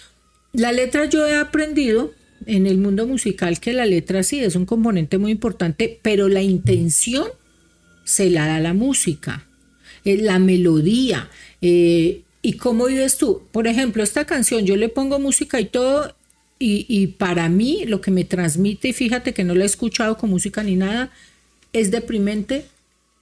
[0.53, 2.13] la letra yo he aprendido
[2.47, 6.41] en el mundo musical que la letra sí es un componente muy importante, pero la
[6.41, 7.27] intención
[8.03, 9.47] se la da la música.
[10.05, 11.29] eh, la melodía.
[11.61, 13.43] Eh, ¿Y cómo vives tú?
[13.51, 16.15] Por ejemplo, esta canción, yo le pongo música y todo,
[16.59, 20.17] y, y, para mí lo que me transmite, y fíjate que no la he escuchado
[20.17, 21.11] con música ni nada,
[21.71, 22.65] es deprimente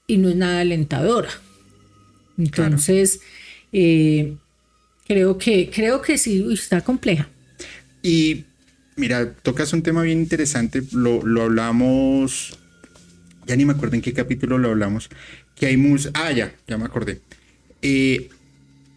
[0.08, 1.30] y no es nada alentadora.
[2.38, 3.22] Entonces,
[3.72, 4.36] eh,
[5.08, 7.30] creo, que, creo que sí, está compleja.
[8.04, 8.46] Y
[8.96, 12.58] mira, tocas un tema bien interesante, lo, lo hablamos,
[13.48, 15.10] ya ni me acuerdo en qué capítulo lo hablamos,
[15.56, 17.20] que hay música, ah, ya, ya me acordé.
[17.82, 18.30] Eh,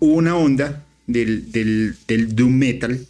[0.00, 3.07] una onda del, del, del doom metal,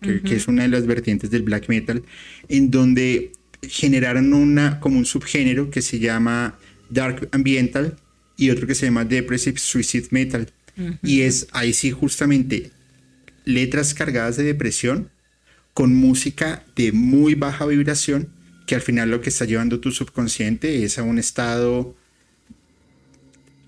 [0.00, 2.02] que, que, es una de las vertientes del black metal,
[2.48, 6.58] en donde generaron una, como un subgénero que se llama
[6.90, 7.96] dark ambiental
[8.36, 10.50] y otro que se llama depressive suicide metal.
[11.02, 12.70] Y es ahí sí justamente
[13.46, 15.08] letras cargadas de depresión
[15.76, 18.30] con música de muy baja vibración
[18.66, 21.94] que al final lo que está llevando tu subconsciente es a un estado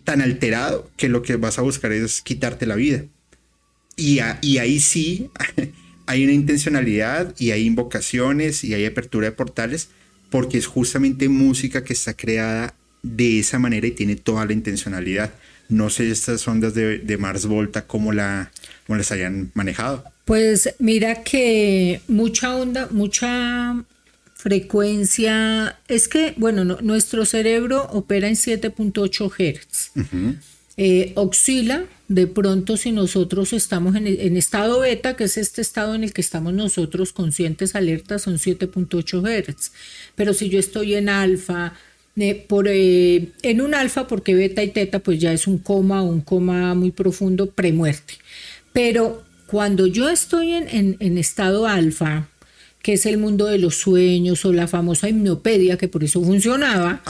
[0.05, 3.05] tan alterado que lo que vas a buscar es quitarte la vida.
[3.95, 5.29] Y, ahí sí
[6.07, 9.91] hay una intencionalidad y hay invocaciones y hay apertura de portales
[10.31, 15.35] porque es justamente música que está creada de esa manera y tiene toda la intencionalidad.
[15.69, 18.51] No sé estas ondas de, Mars Volta, cómo, la,
[18.87, 20.05] cómo las hayan manejado.
[20.25, 23.85] Pues mira que mucha onda, mucha
[24.35, 29.91] frecuencia, es que, bueno, nuestro cerebro opera en 7.8 Hz.
[30.81, 35.95] Eh, oscila de pronto si nosotros estamos en, en, estado beta, que es este estado
[35.95, 39.73] en el que estamos nosotros conscientes, alertas, son 7.8 Hz.
[40.15, 41.75] Pero si yo estoy en alfa,
[42.47, 46.21] por, eh, en un alfa, porque beta y teta, pues ya es un coma, un
[46.21, 48.15] coma muy profundo, premuerte.
[48.73, 52.29] Pero cuando yo estoy en, en, estado alfa,
[52.83, 57.03] que es el mundo de los sueños o la famosa hipnopedia, que por eso funcionaba,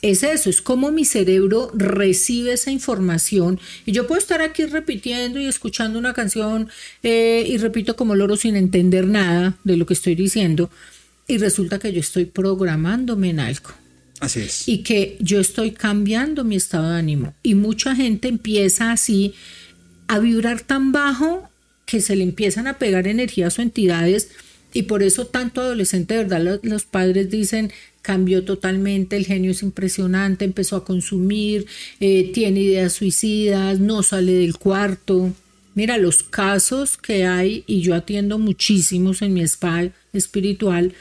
[0.00, 5.38] es eso, es como mi cerebro recibe esa información y yo puedo estar aquí repitiendo
[5.38, 6.68] y escuchando una canción
[7.04, 10.70] eh, y repito como loro sin entender nada de lo que estoy diciendo
[11.28, 13.81] y resulta que yo estoy programándome en algo.
[14.66, 17.34] Y que yo estoy cambiando mi estado de ánimo.
[17.42, 19.34] Y mucha gente empieza así
[20.06, 21.48] a vibrar tan bajo
[21.86, 24.30] que se le empiezan a pegar energías o entidades.
[24.72, 30.44] Y por eso tanto adolescente, verdad, los, padres dicen, cambió totalmente, el genio es impresionante,
[30.44, 31.66] empezó a consumir,
[32.00, 35.34] eh, tiene ideas suicidas, no sale del cuarto.
[35.74, 40.94] Mira, los casos que hay, y yo atiendo muchísimos en mi spa espiritual,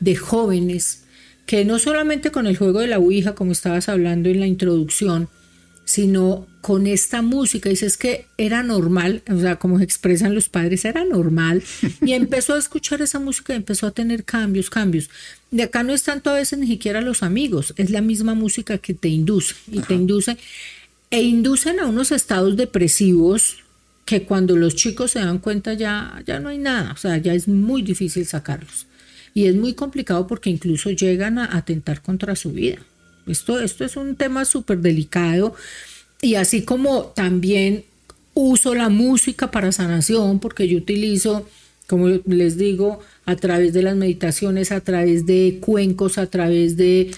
[0.00, 1.03] de jóvenes
[1.46, 5.28] que no solamente con el juego de la Ouija, como estabas hablando en la introducción,
[5.84, 7.68] sino con esta música.
[7.68, 11.62] Dices que era normal, o sea, como expresan los padres, era normal.
[12.00, 15.10] Y empezó a escuchar esa música y empezó a tener cambios, cambios.
[15.50, 18.78] De acá no es tanto a veces ni siquiera los amigos, es la misma música
[18.78, 20.38] que te induce y te induce
[21.10, 23.58] e inducen a unos estados depresivos
[24.04, 27.34] que cuando los chicos se dan cuenta ya, ya no hay nada, o sea, ya
[27.34, 28.86] es muy difícil sacarlos.
[29.34, 32.78] Y es muy complicado porque incluso llegan a atentar contra su vida.
[33.26, 35.54] Esto, esto es un tema súper delicado
[36.20, 37.84] y así como también
[38.34, 41.48] uso la música para sanación, porque yo utilizo,
[41.86, 47.14] como les digo, a través de las meditaciones, a través de cuencos, a través de,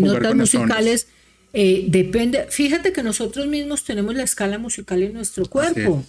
[0.00, 1.08] notas musicales.
[1.52, 6.04] Eh, depende, fíjate que nosotros mismos tenemos la escala musical en nuestro cuerpo.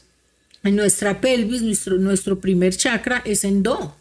[0.63, 3.95] En nuestra pelvis, nuestro, nuestro primer chakra es en do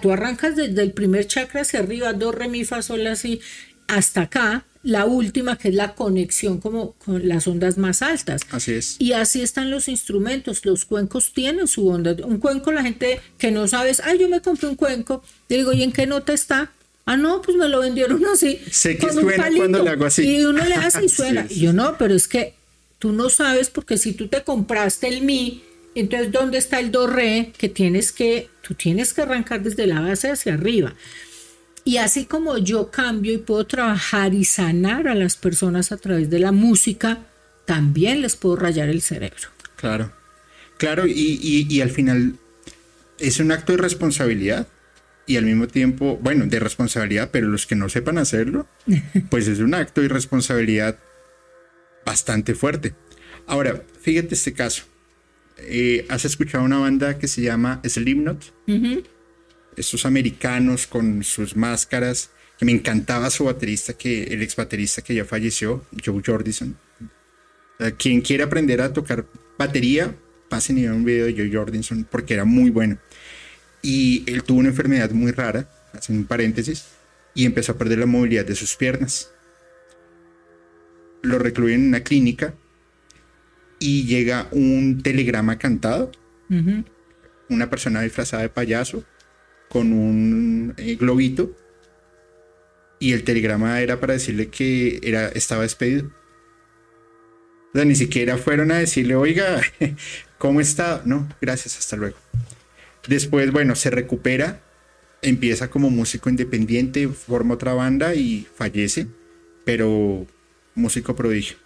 [0.00, 3.40] tú arrancas desde el primer chakra hacia arriba, do, re, mi, fa, sol, así,
[3.86, 8.42] hasta acá, la última que es la conexión como con las ondas más altas.
[8.50, 8.96] Así es.
[8.98, 12.16] Y así están los instrumentos, los cuencos tienen su onda.
[12.24, 15.82] Un cuenco, la gente que no sabes, ay, yo me compré un cuenco, digo, ¿y
[15.82, 16.72] en qué nota está?
[17.06, 18.60] Ah, no, pues me lo vendieron así.
[18.70, 20.22] Sé que suena cuando le hago así.
[20.22, 21.46] Y uno le hace y suena.
[21.48, 22.54] Y yo no, pero es que
[22.98, 25.62] tú no sabes porque si tú te compraste el mi,
[26.00, 30.00] entonces, ¿dónde está el do re que tienes que, tú tienes que arrancar desde la
[30.00, 30.94] base hacia arriba?
[31.84, 36.28] Y así como yo cambio y puedo trabajar y sanar a las personas a través
[36.28, 37.18] de la música,
[37.64, 39.48] también les puedo rayar el cerebro.
[39.76, 40.12] Claro,
[40.76, 42.34] claro, y, y al final
[43.18, 44.66] es un acto de responsabilidad
[45.26, 48.66] y al mismo tiempo, bueno, de responsabilidad, pero los que no sepan hacerlo,
[49.30, 50.98] pues es un acto de responsabilidad
[52.04, 52.94] bastante fuerte.
[53.46, 54.84] Ahora, fíjate este caso.
[55.60, 58.54] Eh, ¿has escuchado una banda que se llama Slipknot?
[59.76, 65.14] Estos americanos con sus máscaras, que me encantaba su baterista, que el ex baterista que
[65.14, 66.76] ya falleció, Joe Jordison.
[67.96, 69.26] quien quiera aprender a tocar
[69.58, 70.14] batería,
[70.48, 72.98] pasen y vean un video de Joe Jordison porque era muy bueno.
[73.82, 76.86] Y él tuvo una enfermedad muy rara, hacen un paréntesis,
[77.34, 79.32] y empezó a perder la movilidad de sus piernas.
[81.22, 82.54] lo recluyen en una clínica
[83.78, 86.10] y llega un telegrama cantado.
[87.48, 89.04] Una persona disfrazada de payaso
[89.68, 91.54] con un eh, globito.
[92.98, 96.10] Y el telegrama era para decirle que era, estaba despedido.
[97.72, 99.60] O sea, ni siquiera fueron a decirle, oiga,
[100.38, 101.02] ¿cómo está?
[101.04, 102.16] No, gracias, hasta luego.
[103.06, 104.60] Después, bueno, se recupera,
[105.22, 109.06] empieza como músico independiente, forma otra banda y fallece,
[109.64, 110.26] pero
[110.74, 111.56] músico prodigio.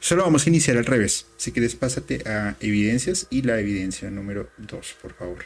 [0.00, 1.26] Solo vamos a iniciar al revés.
[1.36, 5.44] Si quieres, pásate a evidencias y la evidencia número 2, por favor.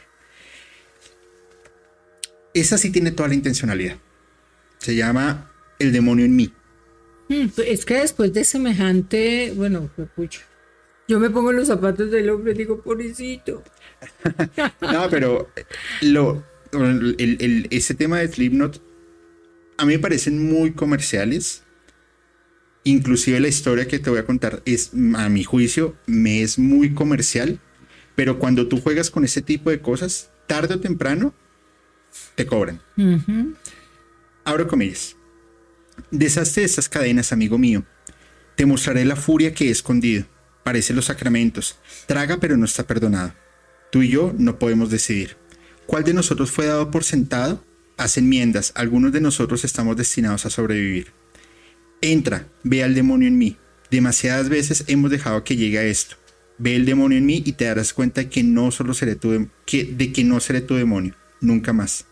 [2.53, 3.97] Esa sí tiene toda la intencionalidad.
[4.77, 6.53] Se llama El demonio en mí.
[7.29, 10.41] Mm, es que después de semejante, bueno, pucha,
[11.07, 13.63] yo me pongo los zapatos del hombre y digo, pobrecito.
[14.81, 15.49] no, pero
[16.01, 16.43] lo,
[17.69, 18.81] ese tema de Slipknot
[19.77, 21.62] a mí me parecen muy comerciales
[22.83, 26.93] Inclusive la historia que te voy a contar es, a mi juicio, me es muy
[26.93, 27.59] comercial,
[28.15, 31.33] pero cuando tú juegas con ese tipo de cosas, tarde o temprano,
[32.35, 32.81] te cobran.
[34.43, 35.15] Abro comillas.
[36.11, 37.83] Deshazte de estas cadenas, amigo mío.
[38.55, 40.25] Te mostraré la furia que he escondido.
[40.63, 41.77] Parece los sacramentos.
[42.05, 43.33] Traga pero no está perdonado.
[43.91, 45.37] Tú y yo no podemos decidir.
[45.85, 47.63] ¿Cuál de nosotros fue dado por sentado?
[47.97, 48.71] Haz enmiendas.
[48.75, 51.22] Algunos de nosotros estamos destinados a sobrevivir.
[52.05, 53.55] Entra, ve al demonio en mí.
[53.89, 56.17] Demasiadas veces hemos dejado que llegue a esto.
[56.57, 59.85] Ve el demonio en mí y te darás cuenta que no solo seré tu que,
[59.85, 62.05] de que no seré tu demonio, nunca más.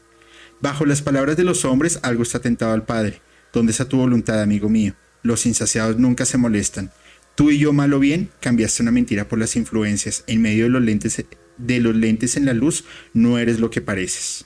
[0.62, 3.22] Bajo las palabras de los hombres algo está tentado al Padre.
[3.52, 4.96] ¿Dónde está tu voluntad, amigo mío?
[5.24, 6.90] Los insaciados nunca se molestan.
[7.36, 10.24] Tú y yo, mal o bien, cambiaste una mentira por las influencias.
[10.26, 11.26] En medio de los lentes,
[11.58, 14.46] de los lentes en la luz, no eres lo que pareces.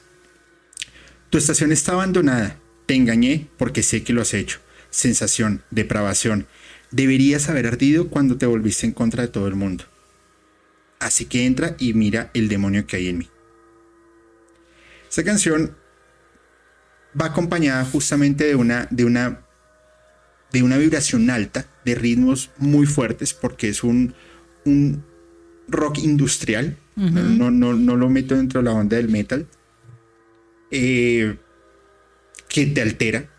[1.29, 2.59] Tu estación está abandonada.
[2.87, 4.64] Te engañé porque sé que lo has hecho
[4.95, 6.47] sensación, depravación.
[6.89, 9.83] Deberías haber ardido cuando te volviste en contra de todo el mundo.
[10.99, 13.29] Así que entra y mira el demonio que hay en mí.
[15.09, 15.75] Esta canción
[17.19, 19.41] va acompañada justamente de una, de una,
[20.53, 24.15] de una vibración alta, de ritmos muy fuertes, porque es un,
[24.63, 25.03] un
[25.67, 26.77] rock industrial.
[26.95, 29.45] no, no, no, lo meto dentro de la onda del metal.
[30.71, 31.37] Eh,
[32.47, 33.34] que te altera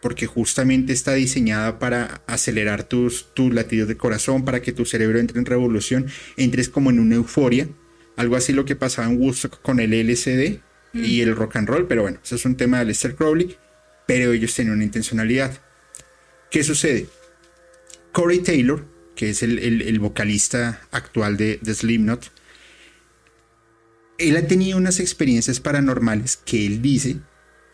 [0.00, 5.18] porque justamente está diseñada para acelerar tus, tus latidos de corazón, para que tu cerebro
[5.18, 7.68] entre en revolución, entres como en una euforia,
[8.16, 10.60] algo así lo que pasaba en Woodstock con el LCD
[10.94, 11.22] y mm.
[11.22, 13.56] el rock and roll, pero bueno, eso es un tema de Lester Crowley,
[14.06, 15.60] pero ellos tienen una intencionalidad.
[16.50, 17.06] ¿Qué sucede?
[18.12, 18.84] Corey Taylor,
[19.14, 22.32] que es el, vocalista actual de, de Slipknot,
[24.18, 27.18] él ha tenido unas experiencias paranormales que él dice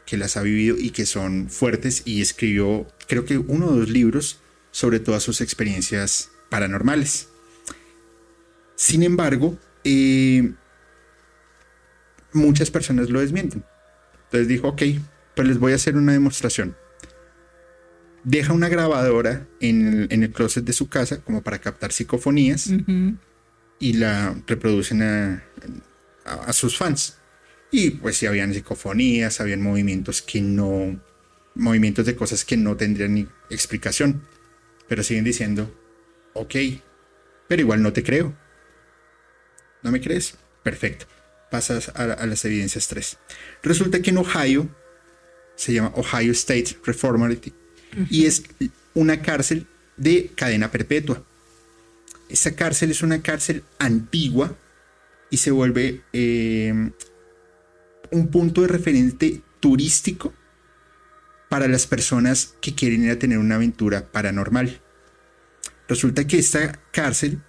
[0.06, 3.90] que las ha vivido y que son fuertes y escribió creo que uno o dos
[3.90, 4.40] libros
[4.70, 7.28] sobre todas sus experiencias paranormales.
[8.76, 10.52] Sin embargo, eh,
[12.32, 13.64] muchas personas lo desmienten.
[14.24, 14.82] Entonces dijo, ok,
[15.34, 16.76] pues les voy a hacer una demostración.
[18.22, 22.70] Deja una grabadora en el, closet de su casa como para captar psicofonías
[23.78, 25.02] y la reproducen
[26.24, 27.16] a sus fans.
[27.70, 31.00] Y pues si habían psicofonías, habían movimientos que no,
[31.54, 34.22] movimientos de cosas que no tendrían ni explicación.
[34.88, 35.74] Pero siguen diciendo,
[36.34, 36.54] ok,
[37.48, 38.34] pero igual no te creo.
[39.82, 40.34] ¿No me crees?
[40.62, 41.06] Perfecto.
[41.50, 43.18] Pasas a, las evidencias 3.
[43.62, 44.68] Resulta que en Ohio,
[45.54, 47.52] se llama Ohio State Reformatory,
[48.10, 48.42] y es
[48.94, 51.24] una cárcel de cadena perpetua.
[52.28, 54.56] Esa cárcel es una cárcel antigua
[55.30, 56.90] y se vuelve eh,
[58.10, 60.32] un punto de referente turístico
[61.48, 64.80] para las personas que quieren ir a tener una aventura paranormal.
[65.88, 67.40] Resulta que esta cárcel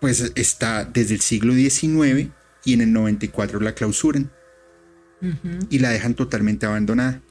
[0.00, 2.30] pues está desde el siglo XIX
[2.64, 4.30] y en el 94 la clausuran
[5.70, 7.22] y la dejan totalmente abandonada.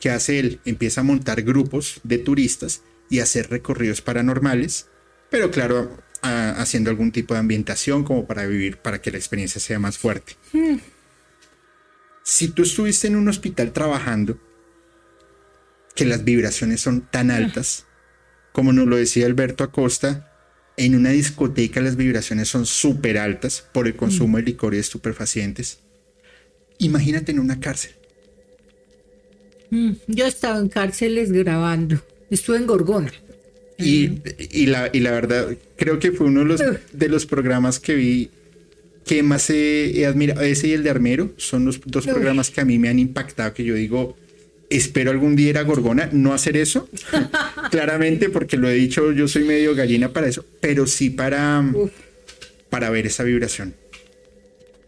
[0.00, 0.60] ¿Qué hace él?
[0.64, 4.88] Empieza a montar grupos de turistas y hacer recorridos paranormales,
[5.30, 9.78] pero claro, haciendo algún tipo de ambientación como para vivir, para que la experiencia sea
[9.78, 10.36] más fuerte.
[10.52, 10.76] Hmm
[12.26, 14.36] si tú estuviste en un hospital trabajando,
[15.94, 17.86] que las vibraciones son tan altas,
[18.50, 20.32] como nos lo decía Alberto Acosta,
[20.76, 25.78] en una discoteca las vibraciones son súper altas por el consumo de licor y estupefacientes.
[26.78, 27.92] Imagínate en una cárcel.
[29.70, 32.02] Mm, yo he estado en cárceles grabando.
[32.28, 33.12] Estuve en Gorgona.
[33.78, 36.60] Y, la, y la verdad, creo que fue uno de los,
[36.92, 38.30] de los programas que vi
[39.06, 42.64] que más he, admirado, ese y el de Armero, son los dos programas que a
[42.64, 44.16] mí me han impactado, que yo digo,
[44.68, 46.88] Espero algún día ir a Gorgona, no hacer eso,
[47.70, 51.64] claramente, porque lo he dicho, yo soy medio gallina para eso, pero sí para,
[52.68, 53.74] para ver esa vibración.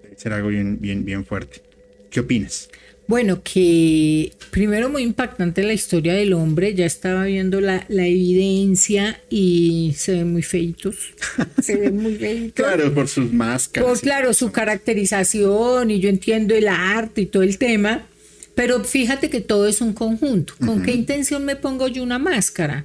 [0.02, 1.62] Debe ser algo bien, bien, bien fuerte.
[2.10, 2.68] ¿Qué opinas?
[3.08, 9.18] Bueno, que primero muy impactante la historia del hombre, ya estaba viendo la, la evidencia
[9.30, 10.96] y se ven muy feitos,
[11.62, 12.52] se ven muy feitos.
[12.52, 13.88] claro, por sus máscaras.
[13.88, 18.06] Por, claro, su caracterización y yo entiendo el arte y todo el tema,
[18.54, 20.52] pero fíjate que todo es un conjunto.
[20.58, 22.84] ¿Con qué intención me pongo yo una máscara?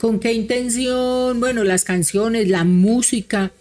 [0.00, 1.38] ¿Con qué intención?
[1.38, 3.52] Bueno, las canciones, la música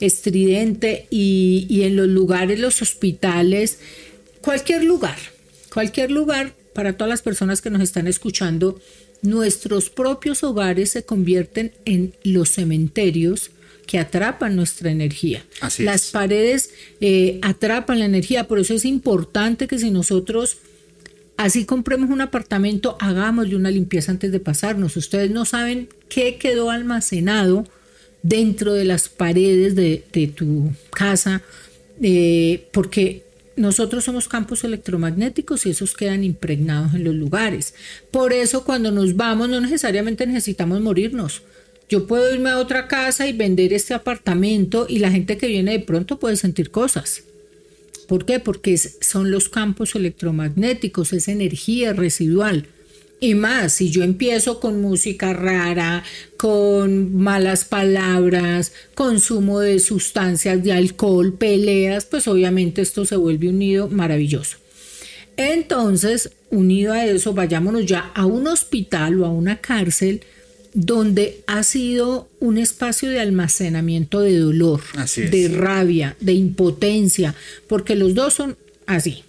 [0.00, 3.80] estridente y, y en los lugares, los hospitales,
[4.40, 5.18] cualquier lugar
[5.78, 8.80] cualquier lugar, para todas las personas que nos están escuchando,
[9.22, 13.52] nuestros propios hogares se convierten en los cementerios
[13.86, 15.44] que atrapan nuestra energía.
[15.78, 16.70] las paredes
[17.00, 20.56] eh, atrapan la energía, por eso es importante que si nosotros
[21.36, 24.96] así compremos un apartamento, hagámosle una limpieza antes de pasarnos.
[24.96, 27.68] Ustedes no saben qué quedó almacenado
[28.24, 31.40] dentro de las paredes de, tu casa,
[32.02, 33.27] eh, porque
[33.58, 37.74] nosotros somos campos electromagnéticos y esos quedan impregnados en los lugares.
[38.10, 41.42] Por eso cuando nos vamos no necesariamente necesitamos morirnos.
[41.88, 45.72] Yo puedo irme a otra casa y vender este apartamento y la gente que viene
[45.72, 47.22] de pronto puede sentir cosas.
[48.06, 48.40] ¿Por qué?
[48.40, 52.66] Porque son los campos electromagnéticos, es energía residual.
[53.20, 56.04] Y más, si yo empiezo con música rara,
[56.36, 63.58] con malas palabras, consumo de sustancias de alcohol, peleas, pues obviamente esto se vuelve un
[63.58, 64.58] nido maravilloso.
[65.36, 70.22] Entonces, unido a eso, vayámonos ya a un hospital o a una cárcel
[70.74, 74.80] donde ha sido un espacio de almacenamiento de dolor,
[75.16, 77.34] de rabia, de impotencia,
[77.66, 78.56] porque los dos son
[78.86, 79.24] así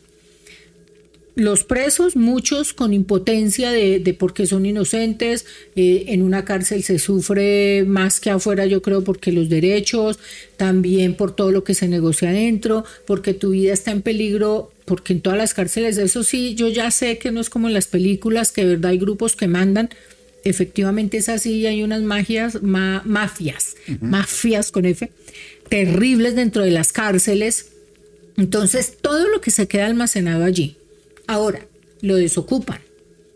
[1.39, 6.99] los presos, muchos con impotencia de, de porque son inocentes, eh, en una cárcel se
[6.99, 10.19] sufre más que afuera, yo creo, porque los derechos,
[10.57, 15.13] también por todo lo que se negocia adentro, porque tu vida está en peligro, porque
[15.13, 17.87] en todas las cárceles, eso sí, yo ya sé que no es como en las
[17.87, 19.89] películas, que de verdad hay grupos que mandan,
[20.43, 25.09] efectivamente es así, hay unas magias, mafias, mafias con F,
[25.69, 27.67] terribles dentro de las cárceles.
[28.35, 30.77] Entonces, todo lo que se queda almacenado allí,
[31.29, 31.67] Ahora,
[32.01, 32.81] lo desocupan.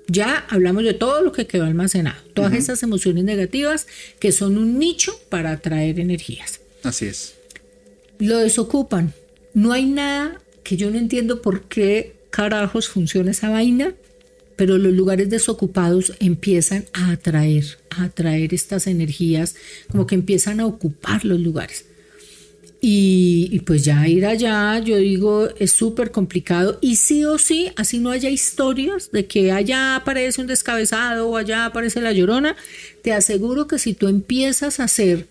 [0.07, 3.85] Ya hablamos de todo lo que quedó almacenado, todas esas emociones negativas
[4.19, 6.59] que son un nicho para atraer energías.
[6.81, 7.35] Así es.
[8.17, 9.13] Lo desocupan.
[9.53, 13.93] No hay nada que yo no entiendo por qué carajos funciona esa vaina,
[14.55, 19.55] pero los lugares desocupados empiezan a atraer, a atraer estas energías,
[19.91, 21.85] como que empiezan a ocupar los lugares.
[22.85, 26.79] Y, pues ya ir allá, yo digo, es súper complicado.
[26.81, 31.37] Y sí o sí, así no haya historias de que allá aparece un descabezado o
[31.37, 32.57] allá aparece la llorona,
[33.01, 35.27] te aseguro que si tú empiezas a hacer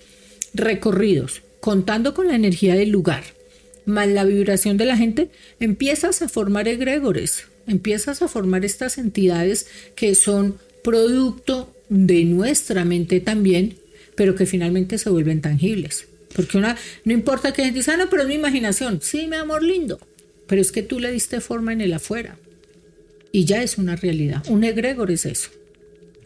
[0.55, 3.23] recorridos contando con la energía del lugar,
[3.85, 5.29] más la vibración de la gente,
[5.61, 13.21] empiezas a formar egregores, empiezas a formar estas entidades que son producto de nuestra mente
[13.21, 13.77] también,
[14.15, 16.07] pero que finalmente se vuelven tangibles.
[16.35, 19.01] Porque una, no importa que gente diga, ah, no, pero es mi imaginación.
[19.03, 19.99] Sí, mi amor lindo.
[20.47, 22.37] Pero es que tú le diste forma en el afuera.
[23.33, 24.45] Y ya es una realidad.
[24.49, 25.51] Un egregor es eso.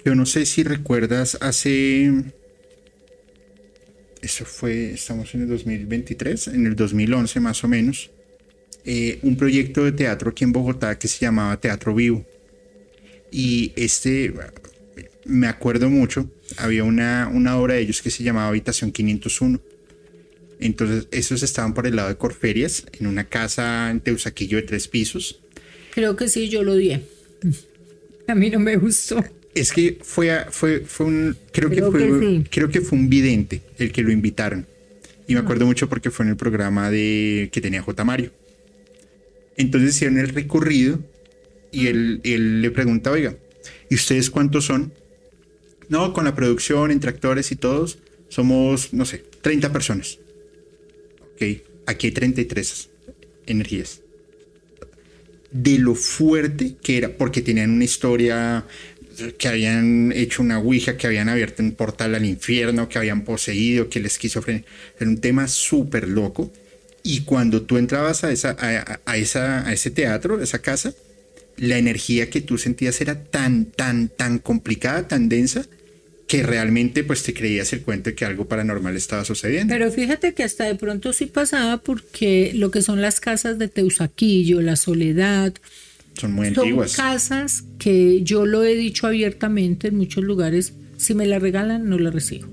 [0.05, 2.13] Yo no sé si recuerdas hace.
[4.23, 8.11] Eso fue, estamos en el 2023, en el 2011 más o menos,
[8.85, 12.25] eh, un proyecto de teatro aquí en Bogotá que se llamaba Teatro Vivo.
[13.31, 14.33] Y este,
[15.25, 19.61] me acuerdo mucho, había una, una obra de ellos que se llamaba Habitación 501
[20.61, 24.89] entonces, esos estaban por el lado de Corferias, en una casa en Teusaquillo de tres
[24.89, 25.41] pisos.
[25.95, 26.93] Creo que sí, yo lo di.
[28.27, 29.25] A mí no me gustó.
[29.55, 33.93] Es que fue, fue, fue un, creo, que fue, creo que fue un vidente el
[33.93, 34.67] que lo invitaron.
[35.27, 35.43] Y me ah.
[35.43, 38.05] acuerdo mucho porque fue en el programa de que tenía J.
[38.05, 38.33] Mario.
[39.57, 41.01] Entonces hicieron el recorrido
[41.73, 43.37] y él, él le pregunta, oiga,
[43.89, 44.93] ¿y ustedes cuántos son?
[45.89, 47.99] No, con la producción, entre actores y todos,
[48.29, 50.19] somos, no sé, 30 personas.
[51.37, 51.43] Ok,
[51.85, 52.89] aquí hay 33
[53.47, 54.01] energías.
[55.51, 58.65] De lo fuerte que era, porque tenían una historia
[59.37, 63.91] que habían hecho una ouija, que habían abierto un portal al infierno, que habían poseído,
[63.91, 64.65] que la esquizofrenia.
[64.99, 66.51] Era un tema súper loco.
[67.03, 70.95] Y cuando tú entrabas a, esa, a, esa, a ese teatro, a esa casa,
[71.59, 75.67] la energía que tú sentías era tan, tan, tan complicada, tan densa,
[76.27, 79.73] que realmente pues te creías el cuento de que algo paranormal estaba sucediendo.
[79.73, 83.69] Pero fíjate que hasta de pronto sí pasaba porque lo que son las casas de
[83.69, 85.55] Teusaquillo, la soledad,
[86.15, 86.93] Son muy antiguas.
[86.93, 91.89] Son casas que yo lo he dicho abiertamente en muchos lugares, si me la regalan
[91.89, 92.49] no la recibo.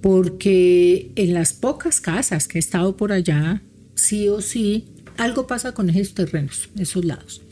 [0.00, 3.62] Porque en las pocas casas que he estado por allá,
[3.94, 4.86] sí o sí,
[5.18, 7.42] algo pasa con esos terrenos, esos lados.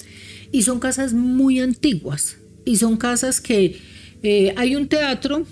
[0.53, 2.37] Y son casas muy antiguas.
[2.65, 3.81] Y son casas que
[4.23, 5.47] eh, hay un teatro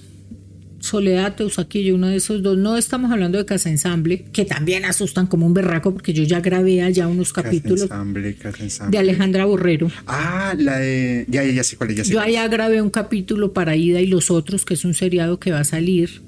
[0.81, 2.57] Soledad, Teusaquillo, uno de esos dos.
[2.57, 6.41] No estamos hablando de Casa Ensamble, que también asustan como un berraco, porque yo ya
[6.41, 8.93] grabé allá unos capítulos Casa ensamble, casa ensamble.
[8.93, 9.91] de Alejandra Borrero.
[10.07, 11.27] Ah, la de.
[11.29, 11.97] Ya, ya, ya sé cuál es.
[11.97, 12.27] Ya sé Yo es.
[12.29, 15.61] allá grabé un capítulo para Ida y los otros, que es un seriado que va
[15.61, 16.23] a salir.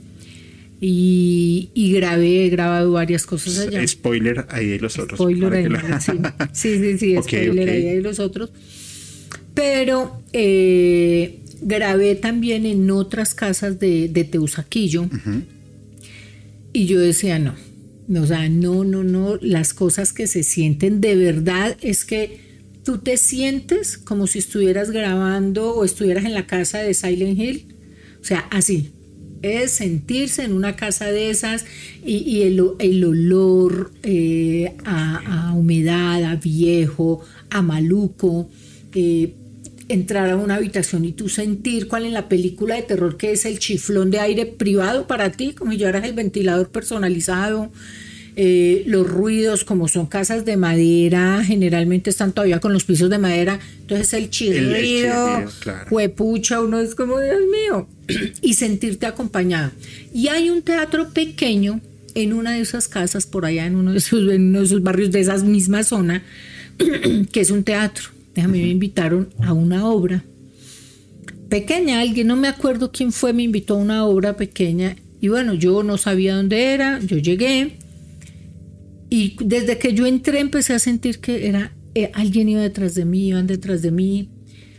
[0.85, 3.87] Y, y grabé, he grabado varias cosas allá.
[3.87, 5.17] Spoiler, ahí hay los otros.
[5.19, 6.13] Spoiler ahí, lo- sí,
[6.53, 8.51] sí, sí, sí, Ok, spoiler ahí hay los otros.
[9.55, 15.09] Pero eh, grabé también en otras casas de, de Teusaquillo
[16.73, 17.55] y yo decía, no,
[18.09, 22.41] no, o sea, no, no, no, las cosas que se sienten de verdad es que
[22.83, 27.75] tú te sientes como si estuvieras grabando o estuvieras en la casa de Silent Hill,
[28.21, 28.91] o sea, así.
[29.43, 31.65] Es sentirse en una casa de esas
[32.07, 38.49] y, y el, olor eh, a, a humedad, a viejo, a maluco,
[38.95, 39.35] eh,
[39.89, 43.45] entrar a una habitación y tú sentir cuál en la película de terror que es
[43.45, 47.71] el chiflón de aire privado para ti, como si llevaras el ventilador personalizado,
[48.35, 53.19] eh, los ruidos, como son casas de madera, generalmente están todavía con los pisos de
[53.19, 55.87] madera, entonces el chirrido, chirrido, claro.
[55.91, 57.87] juepucha, uno es como, Dios mío,
[58.41, 59.73] y sentirte acompañado.
[60.15, 61.81] Y hay un teatro pequeño
[62.15, 64.83] en una de esas casas, por allá en uno de esos, en uno de esos
[64.83, 66.23] barrios de esa misma zona,
[67.33, 68.05] que es un teatro.
[68.35, 70.25] Déjame, me invitaron a una obra
[71.49, 75.55] pequeña, alguien, no me acuerdo quién fue, me invitó a una obra pequeña y bueno,
[75.55, 77.77] yo no sabía dónde era, yo llegué
[79.11, 83.05] y desde que yo entré empecé a sentir que era eh, alguien iba detrás de
[83.05, 84.31] mí, iban detrás de mí.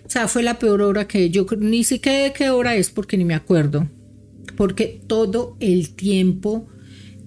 [0.05, 3.25] O sea, fue la peor hora que yo ni siquiera qué hora es porque ni
[3.25, 3.87] me acuerdo.
[4.57, 6.67] Porque todo el tiempo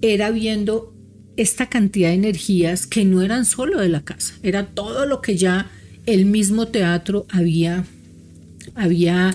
[0.02, 0.92] era viendo
[1.36, 5.36] esta cantidad de energías que no eran solo de la casa, era todo lo que
[5.36, 5.70] ya
[6.06, 7.84] el mismo teatro había
[8.74, 9.30] había,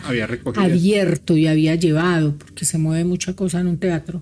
[0.61, 4.21] abierto y había llevado, porque se mueve mucha cosa en un teatro.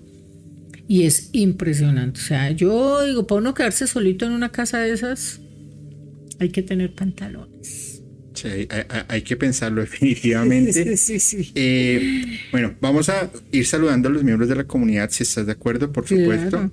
[0.88, 2.20] Y es impresionante.
[2.20, 5.40] O sea, yo digo, para uno quedarse solito en una casa de esas,
[6.38, 8.02] hay que tener pantalones.
[8.34, 10.96] Sí, hay, hay- hay que pensarlo definitivamente.
[10.96, 11.52] Sí, sí, sí.
[11.54, 15.52] Eh, bueno, vamos a ir saludando a los miembros de la comunidad, si estás de
[15.52, 16.50] acuerdo, por supuesto.
[16.50, 16.70] Claro.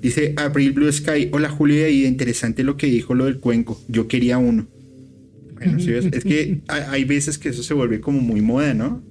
[0.00, 4.08] Dice Abril Blue Sky, hola Julia, y interesante lo que dijo lo del cuenco, yo
[4.08, 4.66] quería uno.
[5.54, 9.02] Bueno, sí ves, es que hay, veces que eso se vuelve como muy moda, ¿no?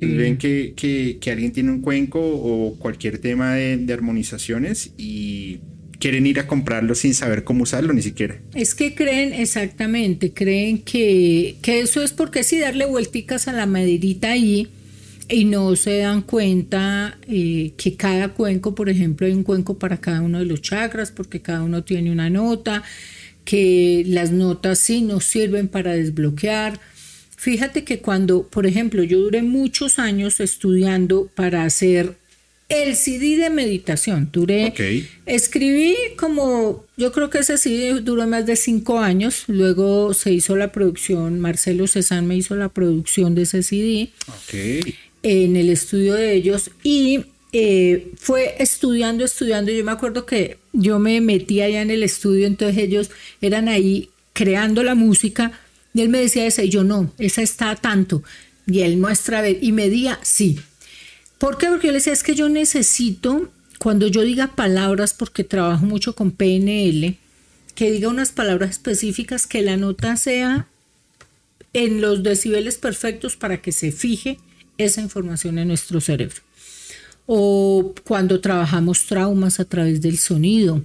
[0.00, 0.06] Sí.
[0.06, 5.60] Ven que, que- que alguien tiene un cuenco o cualquier tema de, de armonizaciones y
[6.00, 8.40] quieren ir a comprarlo sin saber cómo usarlo ni siquiera.
[8.54, 13.66] Es que creen, exactamente, creen que, que eso es porque sí, darle vuelticas a la
[13.66, 14.68] maderita ahí
[15.28, 20.00] y no se dan cuenta eh, que cada cuenco, por ejemplo, hay un cuenco para
[20.00, 22.82] cada uno de los chakras, porque cada uno tiene una nota,
[23.44, 26.80] que las notas sí nos sirven para desbloquear.
[27.36, 32.16] Fíjate que cuando, por ejemplo, yo duré muchos años estudiando para hacer
[32.70, 34.72] el CD de meditación, duré.
[35.26, 39.44] Escribí como, yo creo que ese sí duró más de cinco años.
[39.48, 44.94] Luego se hizo la producción, Marcelo Cezanne me hizo la producción de ese CD Ok.
[45.24, 49.72] En el estudio de ellos y eh, fue estudiando, estudiando.
[49.72, 53.10] Yo me acuerdo que yo me metí allá en el estudio, entonces ellos
[53.40, 55.58] eran ahí creando la música
[55.94, 58.22] y él me decía esa y yo no, esa está tanto.
[58.66, 60.60] Y él muestra a ver y medía, sí.
[61.38, 61.68] ¿Por qué?
[61.68, 66.14] Porque yo le decía, es que yo necesito, cuando yo diga palabras, porque trabajo mucho
[66.14, 67.16] con PNL,
[67.74, 70.68] que diga unas palabras específicas, que la nota sea
[71.72, 74.38] en los decibeles perfectos para que se fije
[74.78, 76.36] esa información en nuestro cerebro.
[77.26, 80.82] O cuando trabajamos traumas a través del sonido.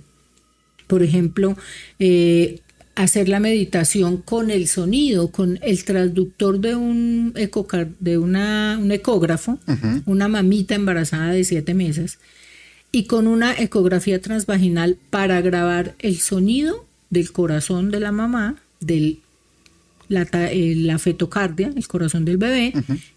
[0.88, 1.56] Por ejemplo,
[2.00, 2.62] eh,
[2.96, 8.92] hacer la meditación con el sonido, con el transductor de un, ecocar- de una, un
[8.92, 9.60] ecógrafo,
[10.06, 12.20] una mamita embarazada de siete meses,
[12.92, 19.20] y con una ecografía transvaginal para grabar el sonido del corazón de la mamá, del
[20.10, 22.74] la, eh, la fetocardia, el corazón del bebé,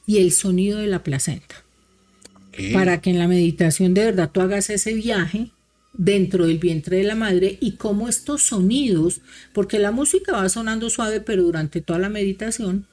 [0.06, 1.56] y el sonido de la placenta.
[2.72, 5.50] Para que en la meditación de verdad tú hagas ese viaje
[5.94, 9.22] dentro del vientre de la madre y cómo estos sonidos,
[9.52, 12.86] porque la música va sonando suave, pero durante toda la meditación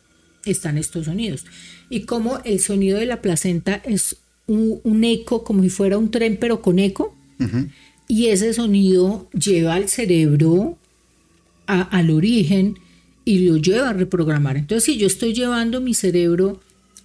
[0.46, 1.46] están estos sonidos.
[1.90, 6.10] Y cómo el sonido de la placenta es un, un eco, como si fuera un
[6.10, 7.16] tren, pero con eco.
[8.08, 10.78] Y ese sonido lleva al cerebro
[11.68, 12.80] al origen
[13.30, 14.58] y lo lleva a reprogramar.
[14.58, 16.60] Entonces, si yo estoy llevando mi cerebro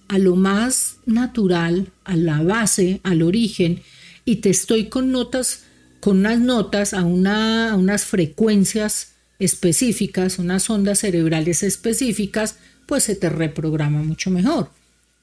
[0.07, 3.81] a lo más natural, a la base, al origen,
[4.25, 5.65] y te estoy con notas,
[5.99, 12.55] con unas notas a, una, a unas frecuencias específicas, unas ondas cerebrales específicas,
[12.87, 14.71] pues se te reprograma mucho mejor.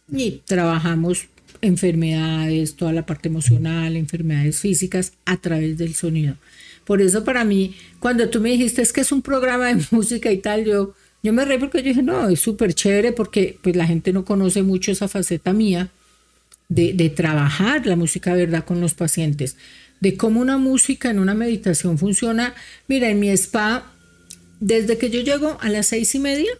[0.09, 1.27] Y trabajamos
[1.63, 6.37] enfermedades, toda la parte emocional, enfermedades físicas a través del sonido.
[6.85, 10.31] Por eso para mí, cuando tú me dijiste es que es un programa de música
[10.31, 13.77] y tal, yo, yo me reí porque yo dije, no, es súper chévere porque pues
[13.77, 15.91] la gente no conoce mucho esa faceta mía
[16.69, 19.57] de, de trabajar la música verdad con los pacientes,
[20.01, 22.55] de cómo una música en una meditación funciona.
[22.89, 23.93] Mira, en mi spa,
[24.61, 26.51] desde que yo llego a las seis y media,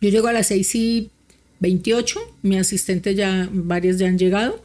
[0.00, 1.10] yo llego a las seis y
[1.60, 4.64] 28, mi asistente ya, varias ya han llegado,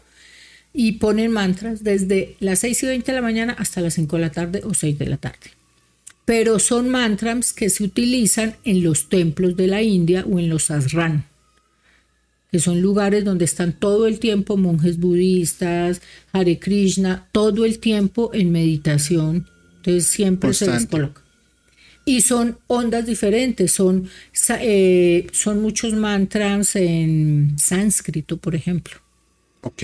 [0.80, 4.22] y ponen mantras desde las 6 y 20 de la mañana hasta las 5 de
[4.22, 5.50] la tarde o 6 de la tarde.
[6.24, 10.70] Pero son mantras que se utilizan en los templos de la India o en los
[10.70, 11.26] asran,
[12.52, 18.30] que son lugares donde están todo el tiempo monjes budistas, Hare Krishna, todo el tiempo
[18.36, 19.48] en meditación.
[19.78, 21.24] Entonces siempre se les coloca
[22.06, 24.08] y son ondas diferentes, son,
[24.62, 28.96] eh, son muchos mantras en sánscrito, por ejemplo.
[29.62, 29.84] Ok.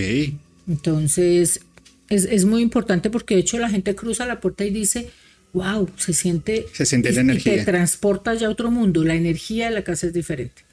[0.67, 1.61] Entonces,
[2.09, 5.09] es, muy importante porque de hecho la gente cruza la puerta y dice,
[5.53, 6.65] wow, se siente...
[6.73, 7.53] Se siente la energía.
[7.53, 10.63] Y te transporta ya a otro mundo, la energía de la casa es diferente.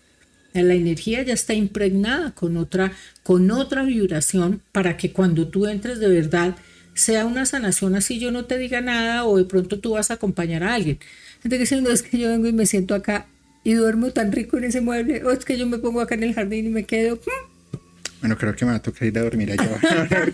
[0.52, 6.00] La energía ya está impregnada con otra, con otra vibración para que cuando tú entres
[6.00, 6.56] de verdad
[6.92, 10.14] sea una sanación así yo no te diga nada o de pronto tú vas a
[10.14, 10.98] acompañar a alguien
[11.42, 13.26] Gente que dice, no, es que yo vengo y me siento acá
[13.64, 16.24] y duermo tan rico en ese mueble, o es que yo me pongo acá en
[16.24, 17.16] el jardín y me quedo...
[17.16, 17.49] Hmm".
[18.20, 19.80] Bueno, creo que me va a tocar ir a dormir allá.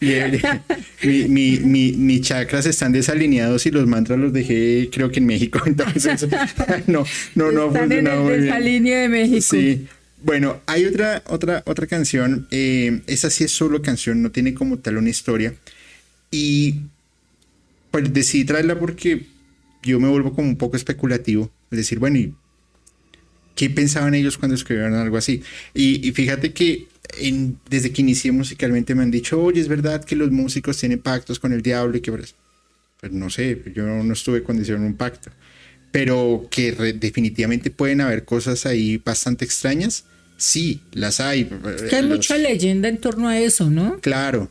[0.00, 5.26] mi, mi, mi, mis chakras están desalineados y los mantras los dejé, creo que en
[5.26, 5.60] México.
[5.66, 6.26] Entonces,
[6.86, 7.04] no,
[7.34, 9.46] no, no están en el desalineo de México.
[9.50, 9.88] Sí.
[10.22, 12.46] Bueno, hay otra, otra, otra canción.
[12.50, 15.54] Eh, esa sí es solo canción, no tiene como tal una historia.
[16.30, 16.82] Y
[17.90, 19.26] pues decidí traerla porque
[19.82, 21.50] yo me vuelvo como un poco especulativo.
[21.70, 22.34] Es decir, bueno, ¿y
[23.54, 25.42] qué pensaban ellos cuando escribieron algo así?
[25.74, 26.88] Y, fíjate que
[27.68, 31.38] desde que inicié musicalmente me han dicho, oye, es verdad que los músicos tienen pactos
[31.38, 32.12] con el diablo y que...
[32.12, 32.34] Pues,
[33.00, 35.30] pues no sé, yo no estuve cuando hicieron un pacto.
[35.90, 40.04] Pero que definitivamente pueden haber cosas ahí bastante extrañas.
[40.36, 41.50] Sí, las hay.
[41.88, 43.98] Que hay mucha leyenda en torno a eso, ¿no?
[44.00, 44.50] Claro,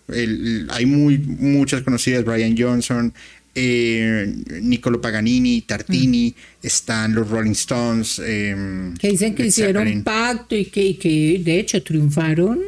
[0.70, 3.14] hay muy, muchas conocidas, Brian Johnson,
[3.62, 6.66] eh, Niccolo Paganini, Tartini, mm.
[6.66, 8.20] están los Rolling Stones.
[8.20, 12.60] Em, que dicen que hicieron pacto y que, que, de hecho triunfaron.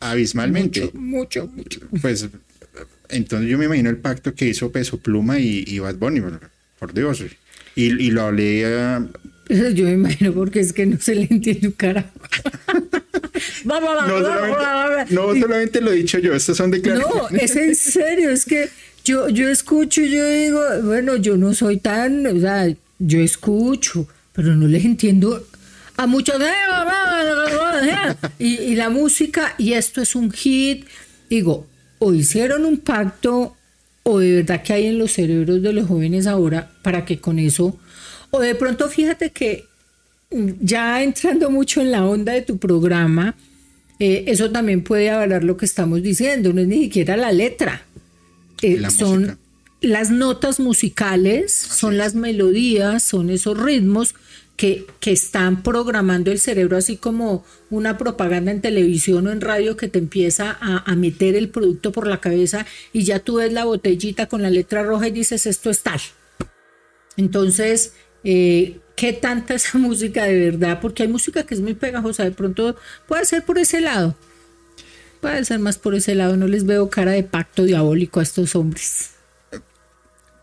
[0.00, 0.90] Abismalmente.
[0.94, 2.28] Mucho, mucho, Pues
[3.10, 6.22] entonces yo me imagino el pacto que hizo Peso Pluma y, Bad Bunny,
[6.78, 7.22] por, Dios.
[7.74, 8.62] Y, lo hablé.
[9.74, 12.10] Yo me imagino porque es que no se le entiende un carajo.
[13.64, 17.30] no, solamente, no solamente lo he dicho yo, estas son declaraciones.
[17.30, 18.68] No, es en serio, es que
[19.08, 24.06] yo, yo escucho y yo digo, bueno, yo no soy tan, o sea, yo escucho,
[24.34, 25.42] pero no les entiendo
[25.96, 26.36] a muchos.
[28.38, 30.84] Y, y la música, y esto es un hit.
[31.30, 31.66] Digo,
[31.98, 33.56] o hicieron un pacto,
[34.02, 37.38] o de verdad que hay en los cerebros de los jóvenes ahora para que con
[37.38, 37.78] eso,
[38.30, 39.64] o de pronto fíjate que
[40.60, 43.34] ya entrando mucho en la onda de tu programa,
[43.98, 47.82] eh, eso también puede avalar lo que estamos diciendo, no es ni siquiera la letra.
[48.62, 49.38] Eh, son
[49.80, 54.14] las notas musicales, son las melodías, son esos ritmos
[54.56, 59.76] que, que, están programando el cerebro, así como una propaganda en televisión o en radio
[59.76, 63.66] que te empieza a, meter el producto por la cabeza y ya tú ves la
[63.66, 66.00] botellita con la letra roja y dices, esto es tal.
[67.16, 67.92] Entonces,
[68.24, 70.80] eh, ¿qué tanta esa música de verdad?
[70.80, 72.74] Porque hay música que es muy pegajosa, de pronto
[73.06, 74.16] puede ser por ese lado.
[75.20, 78.54] Puede ser más por ese lado, no les veo cara de pacto diabólico a estos
[78.54, 79.10] hombres.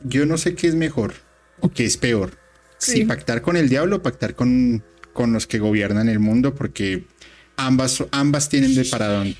[0.02, 1.14] Yo no sé qué es mejor
[1.62, 2.32] o qué es peor.
[2.78, 7.06] Si pactar con el diablo o pactar con, con los que gobiernan el mundo, porque
[7.58, 9.38] ambas, ambas tienen de para dónde.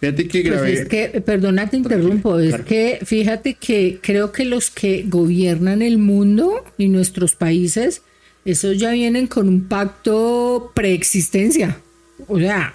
[0.00, 0.72] Fíjate que pues grabé.
[0.72, 5.98] es que, perdona, te interrumpo, es que fíjate que creo que los que gobiernan el
[5.98, 8.02] mundo y nuestros países,
[8.44, 11.78] esos ya vienen con un pacto preexistencia.
[12.28, 12.74] O sea,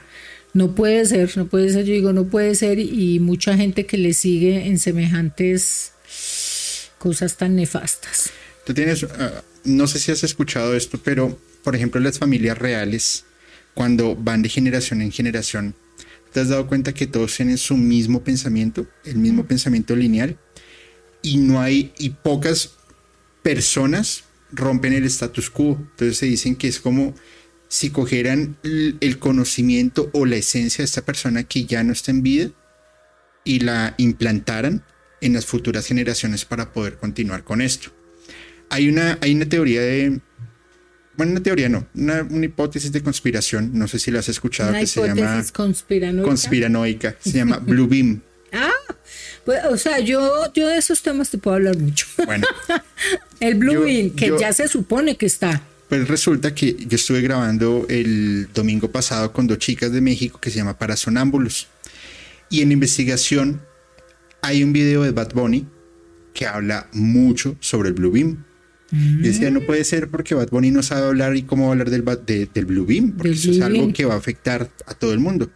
[0.53, 3.97] no puede ser, no puede ser, yo digo, no puede ser y mucha gente que
[3.97, 5.93] le sigue en semejantes
[6.97, 8.31] cosas tan nefastas.
[8.65, 13.25] Tú tienes, ah, no sé si has escuchado esto, pero por ejemplo las familias reales,
[13.73, 15.73] cuando van de generación en generación,
[16.33, 20.37] ¿te has dado cuenta que todos tienen su mismo pensamiento, el mismo pensamiento lineal?
[21.21, 22.71] Y no hay, y pocas,
[23.41, 25.77] personas rompen el status quo.
[25.79, 27.15] Entonces se dicen que es como
[27.71, 32.21] si cogieran el conocimiento o la esencia de esta persona que ya no está en
[32.21, 32.49] vida
[33.45, 34.83] y la implantaran
[35.21, 37.89] en las futuras generaciones para poder continuar con esto.
[38.69, 40.19] Hay una, hay una teoría de...
[41.15, 44.85] Bueno, una teoría no, una, hipótesis de conspiración, no sé si la has escuchado, que
[44.85, 45.41] se llama...
[45.53, 46.27] conspiranoica.
[46.27, 48.21] Conspiranoica, se llama Blue Beam.
[48.51, 48.69] Ah,
[49.45, 52.05] pues, o sea, yo, yo de esos temas te puedo hablar mucho.
[52.25, 52.45] Bueno.
[53.39, 55.63] el Blue Beam, que ya se supone que está.
[55.91, 60.49] Pues resulta que yo estuve grabando el domingo pasado con dos chicas de México que
[60.49, 61.67] se llama Parasonámbulos.
[62.49, 63.61] Y en investigación
[64.41, 65.67] hay un video de Bad Bunny
[66.33, 68.41] que habla mucho sobre el Blue Beam.
[68.89, 72.05] Y decía, no puede ser porque Bad Bunny no sabe hablar y cómo hablar del,
[72.05, 75.51] del Blue Beam, porque eso es algo que va a afectar a todo el mundo.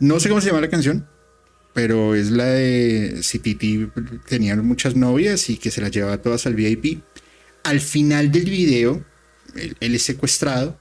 [0.00, 1.06] No sé cómo se llama la canción,
[1.72, 3.86] pero es la de si Titi
[4.28, 7.00] tenía muchas novias y que se las llevaba todas al VIP.
[7.62, 9.04] Al final del video,
[9.56, 10.78] él, es secuestrado,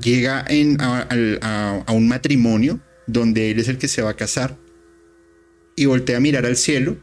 [0.00, 4.56] llega a, un matrimonio donde él es el que se va a casar
[5.76, 6.98] y voltea a mirar al cielo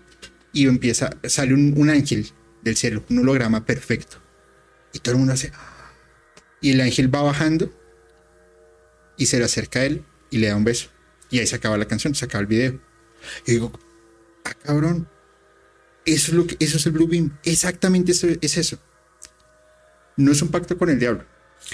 [0.53, 2.27] y empieza, sale un, ángel
[2.61, 4.17] del cielo, un holograma perfecto.
[4.93, 5.51] Y todo el mundo hace...
[5.53, 5.91] Ah".
[6.61, 7.71] Y el ángel va bajando
[9.17, 10.89] y se le acerca a él y le da un beso.
[11.29, 12.79] Y ahí se acaba la canción, se acaba el video.
[13.45, 13.71] Y digo,
[14.45, 15.07] ah, cabrón,
[16.05, 17.37] eso es, lo que, eso es el Blue Beam.
[17.43, 18.79] Exactamente eso, es eso.
[20.17, 21.23] No es un pacto con el diablo.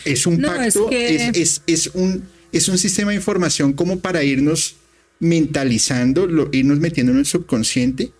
[0.06, 4.76] Es un pacto, es, es, un, es un sistema de información como para irnos
[5.20, 8.12] mentalizando, lo, irnos metiendo en el subconsciente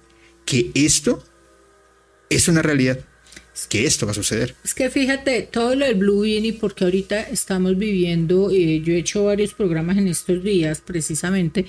[0.46, 1.24] que esto
[2.30, 3.00] es una realidad,
[3.70, 4.56] que esto va a suceder.
[4.64, 9.00] Es que fíjate, todo lo del Blue y porque ahorita estamos viviendo, eh, yo he
[9.00, 11.66] hecho varios programas en estos días precisamente,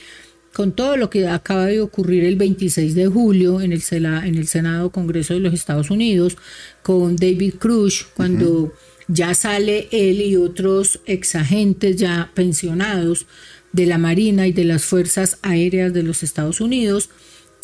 [0.54, 4.46] con todo lo que acaba de ocurrir el 26 de julio en el, en el
[4.46, 6.36] Senado Congreso de los Estados Unidos,
[6.82, 8.72] con David Cruz, cuando
[9.08, 13.26] ya sale él y otros exagentes ya pensionados
[13.72, 17.10] de la Marina y de las Fuerzas Aéreas de los Estados Unidos,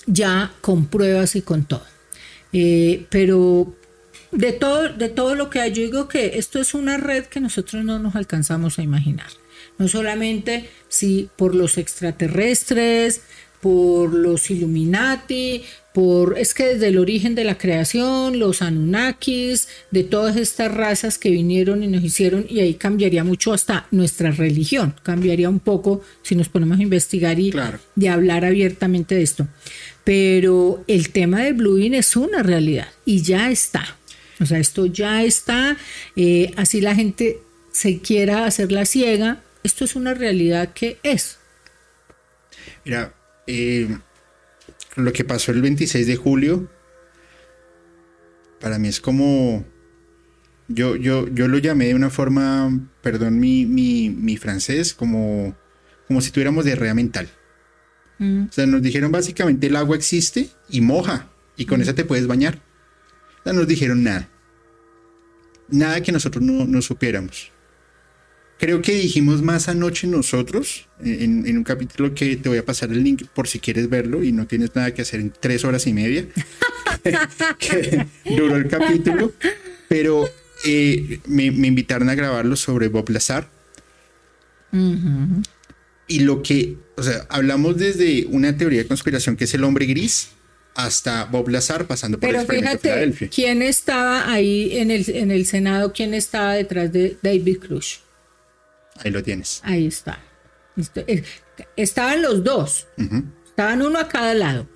[0.07, 1.87] ya con pruebas y con todo.
[2.53, 3.73] Eh, pero
[4.33, 7.41] de todo, de todo lo que hay, yo digo que esto es una red que
[7.41, 9.29] nosotros no nos alcanzamos a imaginar.
[9.81, 13.23] No solamente si por los extraterrestres,
[13.63, 15.63] por los Illuminati,
[15.95, 21.17] por es que desde el origen de la creación, los Anunnakis, de todas estas razas
[21.17, 26.03] que vinieron y nos hicieron, y ahí cambiaría mucho hasta nuestra religión, cambiaría un poco
[26.23, 27.51] si nos ponemos a investigar y
[27.97, 29.49] de hablar abiertamente de esto.
[30.05, 33.97] Pero el tema del Blue es una realidad y ya está.
[34.41, 35.79] O sea, esto ya está,
[36.17, 37.41] eh, así la gente
[37.73, 41.39] se quiera hacer la ciega, esto es una realidad que es.
[42.85, 43.15] Mira,
[43.47, 43.99] eh,
[44.97, 46.71] lo que pasó el 26 de julio,
[48.61, 49.65] para mí es como...
[50.69, 52.71] Yo, yo, yo lo llamé de una forma,
[53.03, 55.57] perdón mi, mi, francés, como,
[56.07, 57.29] como si tuviéramos diarrea mental.
[58.19, 58.45] Mm.
[58.45, 61.83] O sea, nos dijeron básicamente el agua existe y moja, y con mm.
[61.83, 62.63] esa te puedes bañar.
[63.45, 64.29] No nos dijeron nada.
[65.69, 67.51] Nada que nosotros no, no supiéramos.
[68.61, 73.03] Creo que dijimos más anoche nosotros, en, un capítulo que te voy a pasar el
[73.03, 75.95] link por si quieres verlo y no tienes nada que hacer en tres horas y
[75.95, 76.27] media,
[77.59, 79.33] que duró el capítulo,
[79.89, 80.29] pero
[80.67, 83.49] eh, me, invitaron a grabarlo sobre Bob Lazar.
[86.07, 89.87] Y lo que, o sea, hablamos desde una teoría de conspiración que es el hombre
[89.87, 90.33] gris
[90.75, 95.47] hasta Bob Lazar pasando por Pero el fíjate, ¿quién estaba ahí en el, en el
[95.47, 95.95] Senado?
[95.95, 98.03] ¿Quién estaba detrás de David Cruz?
[99.01, 99.61] Ahí lo tienes.
[99.65, 100.23] Ahí está.
[101.77, 102.87] Estaban los dos.
[103.47, 104.69] Estaban uno a cada lado.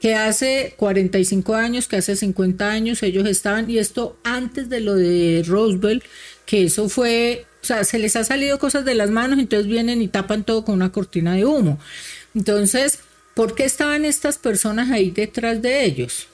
[0.00, 4.94] Que hace 45 años, que hace 50 años ellos estaban, y esto antes de lo
[4.94, 6.04] de Roosevelt,
[6.44, 10.02] que eso fue, o sea, se les ha salido cosas de las manos, entonces vienen
[10.02, 11.80] y tapan todo con una cortina de humo.
[12.34, 13.00] Entonces,
[13.34, 16.28] ¿por qué estaban estas personas ahí detrás de ellos?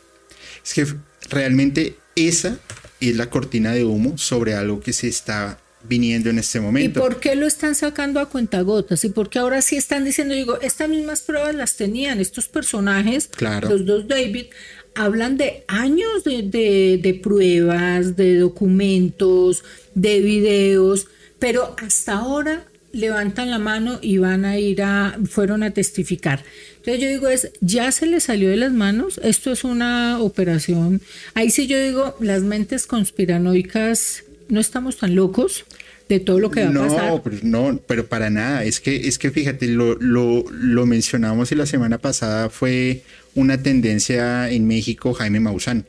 [0.64, 0.86] Es que
[1.30, 2.59] realmente esa
[3.01, 5.59] es la cortina de humo sobre algo que se está
[5.89, 6.99] viniendo en este momento.
[6.99, 9.05] ¿Y por qué lo están sacando a cuentagotas?
[9.05, 13.28] ¿Y por qué ahora sí están diciendo, digo, estas mismas pruebas las tenían estos personajes,
[13.28, 13.68] claro.
[13.68, 14.47] los dos David,
[14.95, 19.64] hablan de años de, de, pruebas, de documentos,
[19.95, 21.09] de videos,
[21.39, 26.45] pero hasta ahora levantan la mano y van a ir a, fueron a testificar.
[26.76, 31.01] Entonces yo digo, es, ya se le salió de las manos, esto es una operación,
[31.35, 35.65] ahí sí yo digo, las mentes conspiranoicas no estamos tan locos
[36.11, 37.11] de todo lo que va a pasar.
[37.11, 38.65] No, pero no, pero para nada.
[38.65, 43.03] Es que, es que fíjate, lo, lo, lo mencionamos y la semana pasada fue
[43.35, 45.87] una tendencia en México, Jaime Maussan.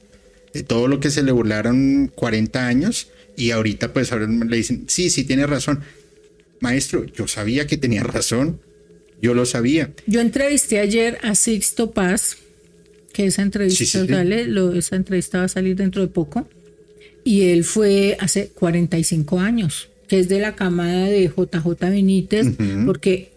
[0.54, 4.86] de todo lo que se le burlaron 40 años y ahorita pues ahora le dicen,
[4.88, 5.82] sí, sí, tiene razón.
[6.62, 8.62] Maestro, yo sabía que tenía razón,
[9.22, 9.92] yo lo sabía.
[10.08, 12.38] Yo entrevisté ayer a Sixto Paz,
[13.12, 16.48] que esa entrevista, Lo, esa entrevista va a salir dentro de poco,
[17.24, 22.48] y él fue hace 45 años, que es de la camada de JJ Benítez,
[22.86, 23.32] porque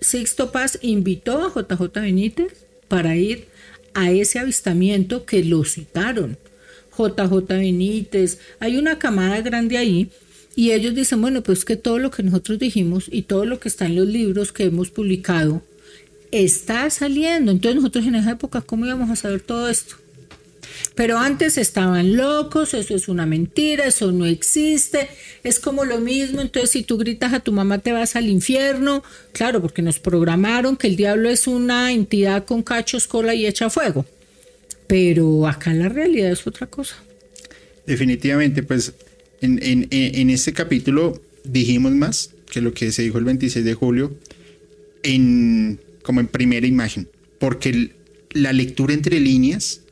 [0.00, 3.46] Sixto Paz invitó a JJ Benítez para ir
[3.94, 6.38] a ese avistamiento que lo citaron.
[6.96, 10.10] JJ Benítez, hay una camada grande ahí
[10.54, 13.68] y ellos dicen, bueno, pues que todo lo que nosotros dijimos y todo lo que
[13.68, 15.62] está en los libros que hemos publicado
[16.30, 17.52] está saliendo.
[17.52, 19.96] Entonces nosotros en esa época, ¿cómo íbamos a saber todo esto?
[20.94, 25.08] Pero antes estaban locos, eso es una mentira, eso no existe,
[25.44, 29.02] es como lo mismo, entonces si tú gritas a tu mamá te vas al infierno,
[29.32, 33.68] claro, porque nos programaron que el diablo es una entidad con cachos, cola y echa
[33.70, 34.06] fuego,
[34.86, 36.96] pero acá la realidad es otra cosa.
[37.86, 38.94] Definitivamente, pues
[39.40, 44.16] en, en, este capítulo dijimos más que lo que se dijo el 26 de julio
[45.02, 47.08] en, como en primera imagen,
[47.38, 47.92] porque
[48.32, 49.82] la lectura entre líneas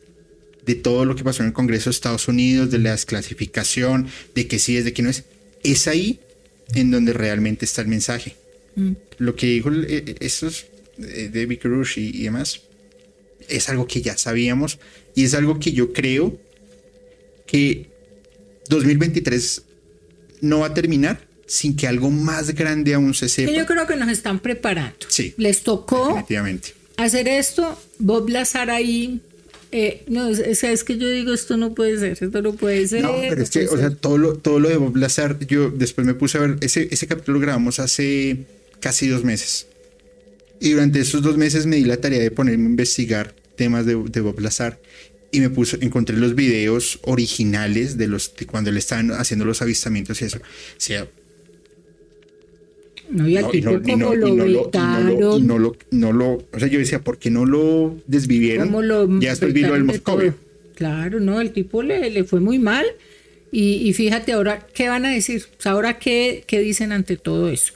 [0.67, 4.47] de todo lo que pasó en el Congreso de Estados Unidos, de la desclasificación, de
[4.47, 5.25] que sí es, de que no es,
[5.63, 6.21] es ahí
[6.75, 8.37] en donde realmente está el mensaje.
[8.77, 8.93] Mm.
[9.19, 10.67] Lo que dijo eh, estos
[10.99, 12.63] eh, de Vic Rush y, demás
[13.49, 14.79] es algo que ya sabíamos
[15.15, 16.39] y es algo que yo creo
[17.47, 17.91] que
[18.71, 19.63] 2023
[20.41, 23.53] no va a terminar sin que algo más grande aún se sepa.
[23.53, 25.07] Yo creo que nos están preparando.
[25.09, 25.35] Sí.
[25.37, 26.25] Les tocó
[26.97, 27.79] hacer esto.
[27.99, 29.21] Bob Lazar ahí
[29.77, 33.03] eh, no, es, que yo digo, esto no puede ser, esto no puede ser.
[33.03, 36.07] No, pero es que, o sea, todo lo, todo lo de Bob Lazar, yo después
[36.07, 38.45] me puse a ver, ese, ese capítulo lo grabamos hace
[38.79, 39.67] casi dos meses.
[40.61, 43.97] Y durante esos dos meses me di la tarea de ponerme a investigar temas de,
[43.97, 44.79] de Bob Lazar
[45.33, 49.61] y me puse, encontré los videos originales de los de cuando le estaban haciendo los
[49.61, 50.39] avistamientos y eso.
[50.39, 50.41] O
[50.77, 51.09] sea,
[53.11, 55.47] no, y al tipo como lo vetaron.
[55.47, 58.71] No lo, no lo, o sea, yo decía, ¿por qué no lo desvivieron?
[59.21, 60.35] ya después vino el Moscovio.
[60.75, 62.85] Claro, no, el tipo le, le fue muy mal.
[63.57, 65.45] Y, fíjate ahora, ¿qué van a decir?
[65.65, 67.73] Ahora, ¿qué, ¿qué dicen ante todo eso?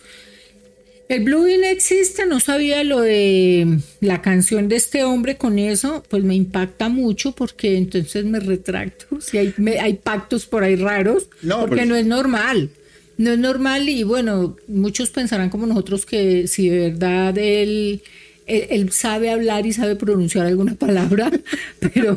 [1.08, 6.24] El Blueing existe, no sabía lo de la canción de este hombre con eso, pues
[6.24, 9.06] me impacta mucho porque entonces me retracto.
[9.20, 12.70] Si hay, hay pactos por ahí raros, porque pues no es normal
[13.18, 18.00] no es normal y bueno, muchos pensarán como nosotros que si de verdad él,
[18.46, 21.30] él, sabe hablar y sabe pronunciar alguna palabra,
[21.80, 22.16] pero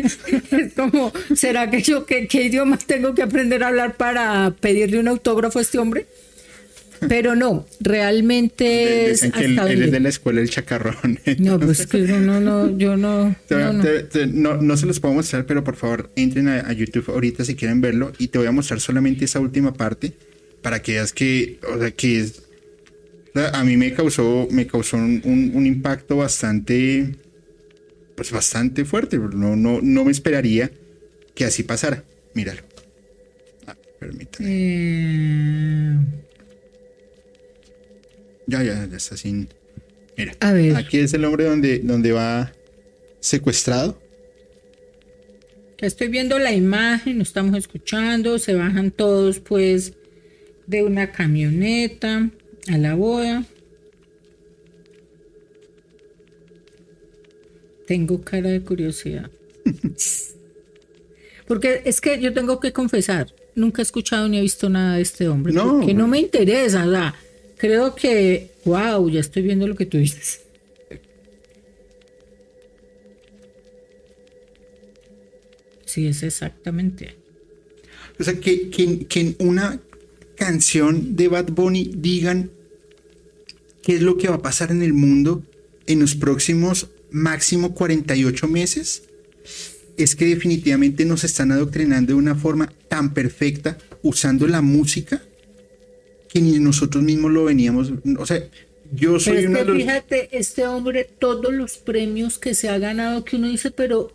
[0.00, 5.00] es como, ¿será que yo qué, qué idiomas tengo que aprender a hablar para pedirle
[5.00, 6.06] un autógrafo a este hombre?
[7.08, 11.20] Pero no, realmente es que él, es de la escuela el chacarrón.
[11.38, 13.36] No, pues que no, no, yo no.
[13.50, 14.76] No, no.
[14.76, 18.28] se los puedo mostrar, pero por favor entren a, YouTube ahorita si quieren verlo y
[18.28, 20.12] te voy a mostrar solamente esa última parte
[20.62, 22.42] para que veas que, o sea, que es,
[23.34, 27.16] a mí me causó, me causó un, impacto bastante,
[28.14, 29.18] pues bastante fuerte.
[29.18, 30.70] No, no, no me esperaría
[31.34, 32.04] que así pasara.
[32.34, 32.62] Míralo.
[33.66, 34.48] Ah, permítame.
[34.50, 36.25] Eh...
[38.46, 39.48] Ya, ya, ya está sin.
[40.16, 40.34] Mira.
[40.40, 40.76] A ver.
[40.76, 42.52] Aquí es el hombre donde, donde va
[43.20, 44.00] secuestrado.
[45.78, 49.92] Estoy viendo la imagen, nos estamos escuchando, se bajan todos pues
[50.66, 52.30] de una camioneta
[52.68, 53.44] a la boda.
[57.86, 59.30] Tengo cara de curiosidad.
[61.46, 65.02] Porque es que yo tengo que confesar, nunca he escuchado ni he visto nada de
[65.02, 65.52] este hombre.
[65.52, 65.78] No.
[65.78, 66.90] Porque no me interesa, o
[67.56, 70.40] creo que, wow, ya estoy viendo lo que tú dices.
[75.84, 77.16] Sí, es exactamente.
[78.18, 79.80] O sea, que, que, que en una
[80.36, 82.50] canción de Bad Bunny digan
[83.82, 85.42] qué es lo que va a pasar en el mundo
[85.86, 89.04] en los próximos máximo 48 meses,
[89.96, 95.22] es que definitivamente nos están adoctrinando de una forma tan perfecta usando la música
[96.28, 98.42] que ni nosotros mismos lo veníamos, o sea,
[98.92, 103.24] yo soy pero es que Fíjate, este hombre, todos los premios que se ha ganado,
[103.24, 104.12] que uno dice, pero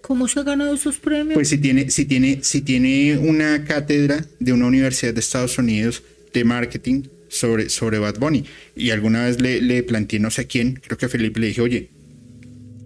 [0.00, 1.34] ¿cómo se ha ganado esos premios?
[1.34, 6.02] Pues si tiene, si tiene, si tiene una cátedra de una universidad de Estados Unidos
[6.32, 8.44] de marketing sobre, sobre Bad Bunny.
[8.76, 11.48] Y alguna vez le, le planteé no sé a quién, creo que a Felipe le
[11.48, 11.90] dije, oye,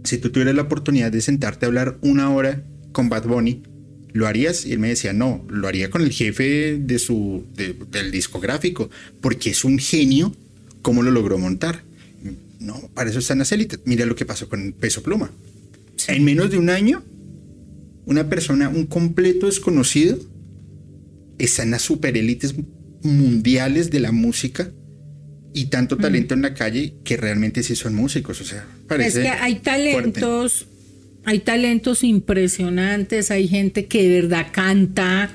[0.05, 3.63] si tú tuvieras la oportunidad de sentarte a hablar una hora con Bad Bunny,
[4.13, 4.67] ¿lo harías?
[4.67, 7.45] Y él me decía, no, lo haría con el jefe de su,
[7.91, 8.91] del discográfico,
[9.21, 10.35] porque es un genio
[10.83, 11.83] cómo lo logró montar.
[12.61, 13.81] No, para eso están las élites.
[13.85, 15.31] Mira lo que pasó con Peso Pluma.
[16.09, 17.05] En menos de un año
[18.09, 20.19] una persona, un completo desconocido,
[21.39, 22.55] está en las superélites
[23.03, 24.71] mundiales de la música
[25.53, 26.01] y tanto Mm.
[26.01, 28.41] talento en la calle que realmente sí son músicos.
[28.41, 29.21] O sea, parece.
[29.21, 29.61] Es que hay
[29.93, 30.21] fuerte.
[31.29, 35.31] Hay talentos impresionantes, hay gente que de verdad canta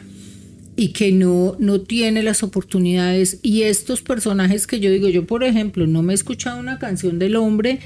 [0.76, 3.38] y que no, no tiene las oportunidades.
[3.44, 7.20] Y estos personajes que yo digo, yo por ejemplo, no me he escuchado una canción
[7.20, 7.78] del hombre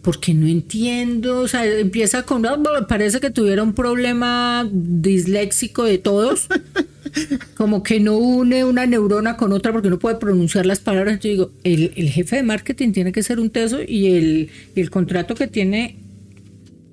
[0.00, 2.56] porque no entiendo, o sea, empieza con, "Ah,
[2.88, 6.46] parece que tuviera un problema disléxico de todos,
[7.58, 11.20] como que no une una neurona con otra porque no puede pronunciar las palabras.
[11.20, 14.80] Yo digo, el, el jefe de marketing tiene que ser un teso y el, y
[14.80, 15.98] el contrato que tiene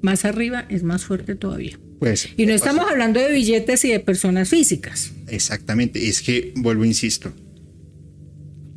[0.02, 1.80] más arriba es más fuerte todavía.
[2.00, 5.12] Pues, Y no estamos hablando de billetes y de personas físicas.
[5.28, 7.34] Exactamente, es que vuelvo, insisto,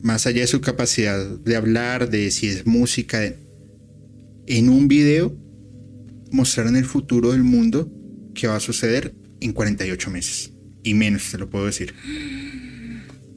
[0.03, 3.37] más allá de su capacidad de hablar, de si es música, de-
[4.47, 5.37] en un video
[6.33, 7.93] mostraron el futuro del mundo
[8.35, 10.53] que va a suceder en 48 meses
[10.83, 11.93] y menos, te lo puedo decir.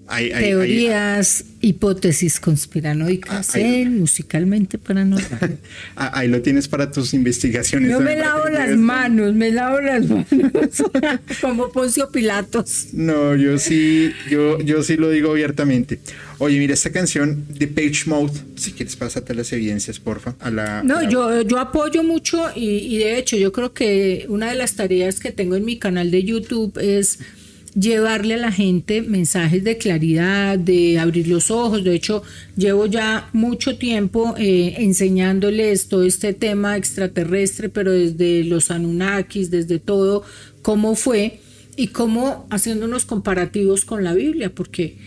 [0.07, 5.57] Hay- hay- hay- Teorías, hipótesis conspiranoicas Ah, en musicalmente paranormal.
[5.95, 7.89] ah, ahí lo tienes para tus investigaciones.
[7.89, 8.05] Yo ¿no?
[8.05, 10.29] me lavo las manos, me lavo las manos
[11.41, 12.87] como Poncio Pilatos.
[12.93, 15.99] No, yo sí, yo, yo sí lo digo abiertamente.
[16.39, 18.33] Oye, mira esta canción de Page Mode.
[18.57, 20.35] Si quieres, pásate las evidencias, porfa.
[20.41, 23.73] A la, No, a la- yo, yo apoyo mucho y, y de hecho yo creo
[23.73, 27.19] que una de las tareas que tengo en mi canal de YouTube es
[27.75, 31.83] llevarle a la gente mensajes de claridad, de abrir los ojos.
[31.83, 32.23] De hecho,
[32.55, 39.79] llevo ya mucho tiempo eh, enseñándoles todo este tema extraterrestre, pero desde los Anunnakis, desde
[39.79, 40.23] todo,
[40.61, 41.39] cómo fue
[41.75, 44.97] y cómo haciendo unos comparativos con la Biblia, porque,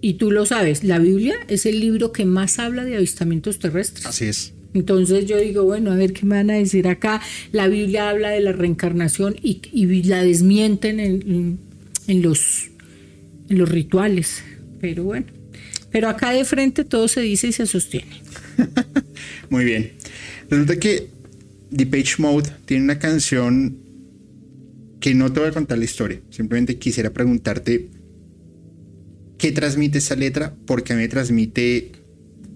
[0.00, 4.06] y tú lo sabes, la Biblia es el libro que más habla de avistamientos terrestres.
[4.06, 4.52] Así es.
[4.74, 7.20] Entonces yo digo, bueno, a ver qué me van a decir acá.
[7.50, 11.58] La Biblia habla de la reencarnación y, y la desmienten en,
[12.06, 12.70] en los,
[13.48, 14.42] en los rituales.
[14.80, 15.26] Pero bueno,
[15.90, 18.22] pero acá de frente todo se dice y se sostiene.
[19.50, 19.92] Muy bien.
[20.48, 21.08] Resulta que
[21.74, 23.78] The Page Mode tiene una canción
[25.00, 26.20] que no te voy a contar la historia.
[26.30, 27.88] Simplemente quisiera preguntarte
[29.38, 31.92] qué transmite esa letra, porque a mí me transmite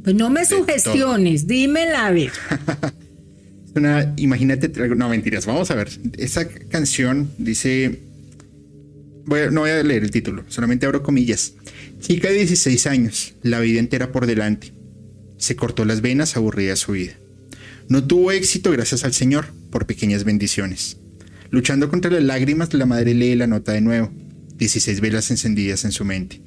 [0.04, 2.32] Pues no me sugestiones, dímela a ver.
[3.74, 4.14] una.
[4.16, 4.68] Imagínate.
[4.96, 5.46] No, mentiras.
[5.46, 5.90] Vamos a ver.
[6.16, 8.00] Esa canción dice.
[9.26, 11.54] No voy a leer el título, solamente abro comillas.
[11.98, 14.72] Chica de 16 años, la vida entera por delante.
[15.36, 17.14] Se cortó las venas, aburrida su vida.
[17.88, 20.98] No tuvo éxito gracias al Señor, por pequeñas bendiciones.
[21.50, 24.12] Luchando contra las lágrimas, la madre lee la nota de nuevo.
[24.58, 26.40] 16 velas encendidas en su mente.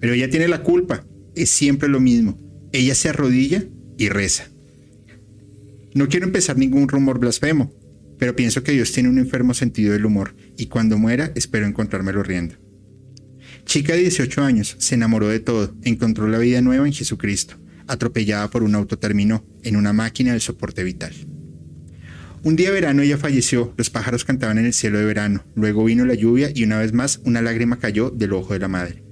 [0.00, 1.04] Pero ella tiene la culpa.
[1.36, 2.38] Es siempre lo mismo.
[2.72, 3.64] Ella se arrodilla
[3.98, 4.48] y reza.
[5.94, 7.72] No quiero empezar ningún rumor blasfemo,
[8.18, 12.22] pero pienso que Dios tiene un enfermo sentido del humor y cuando muera espero encontrármelo
[12.22, 12.56] riendo.
[13.64, 18.48] Chica de 18 años, se enamoró de todo, encontró la vida nueva en Jesucristo, atropellada
[18.50, 21.12] por un auto terminó en una máquina de soporte vital.
[22.42, 25.84] Un día de verano ella falleció, los pájaros cantaban en el cielo de verano, luego
[25.84, 29.02] vino la lluvia y una vez más una lágrima cayó del ojo de la madre.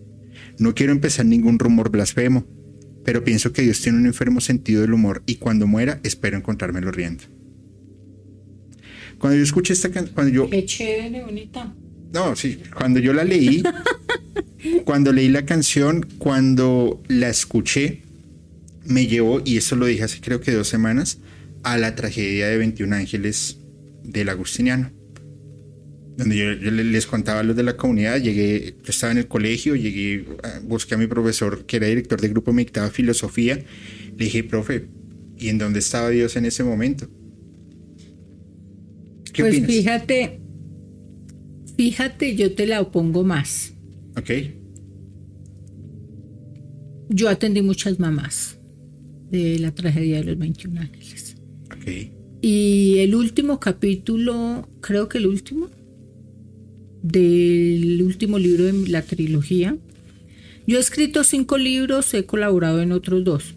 [0.59, 2.47] No quiero empezar ningún rumor blasfemo,
[3.05, 6.93] pero pienso que Dios tiene un enfermo sentido del humor y cuando muera espero encontrármelo
[6.93, 7.25] riendo.
[9.19, 11.75] Cuando yo escuché esta canción, cuando yo, Qué chévere, bonita.
[12.13, 13.63] no, sí, cuando yo la leí,
[14.85, 18.03] cuando leí la canción, cuando la escuché,
[18.87, 21.19] me llevó, y eso lo dije hace creo que dos semanas,
[21.63, 23.59] a la tragedia de 21 ángeles
[24.03, 24.91] del Agustiniano.
[26.17, 29.19] Donde yo, yo le- les contaba a los de la comunidad, llegué, yo estaba en
[29.19, 32.89] el colegio, llegué, ah, busqué a mi profesor que era director de grupo, me dictaba
[32.91, 34.87] filosofía, le dije, profe,
[35.39, 37.09] ¿y en dónde estaba Dios en ese momento?
[39.35, 39.71] ¿Qué pues opinas?
[39.71, 40.41] fíjate,
[41.77, 43.75] fíjate, yo te la opongo más.
[44.17, 44.31] Ok,
[47.11, 48.59] Yo atendí muchas mamás
[49.31, 51.37] de la tragedia de los 21 ángeles.
[51.67, 52.13] ok.
[52.43, 55.71] Y el último capítulo, creo que el último,
[57.03, 59.77] del último libro de la trilogía.
[60.67, 63.55] Yo he escrito cinco libros, he colaborado en otros dos.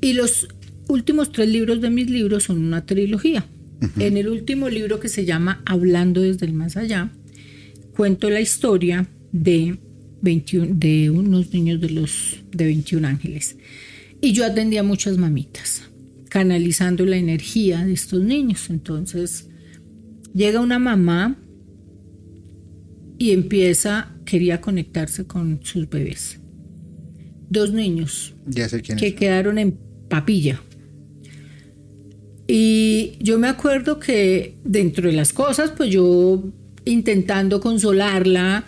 [0.00, 0.48] Y los
[0.88, 3.46] últimos tres libros de mis libros son una trilogía.
[3.98, 7.12] En el último libro que se llama Hablando desde el más allá,
[7.94, 9.78] cuento la historia de,
[10.22, 13.56] 21, de unos niños de los de 21 ángeles.
[14.20, 15.82] Y yo atendía a muchas mamitas,
[16.30, 18.70] canalizando la energía de estos niños.
[18.70, 19.48] Entonces,
[20.32, 21.36] llega una mamá
[23.18, 26.40] y empieza, quería conectarse con sus bebés.
[27.50, 29.14] Dos niños Ya sé quién que es.
[29.14, 29.78] quedaron en
[30.08, 30.60] papilla.
[32.46, 36.42] Y yo me acuerdo que dentro de las cosas, pues yo
[36.84, 38.64] intentando consolarla,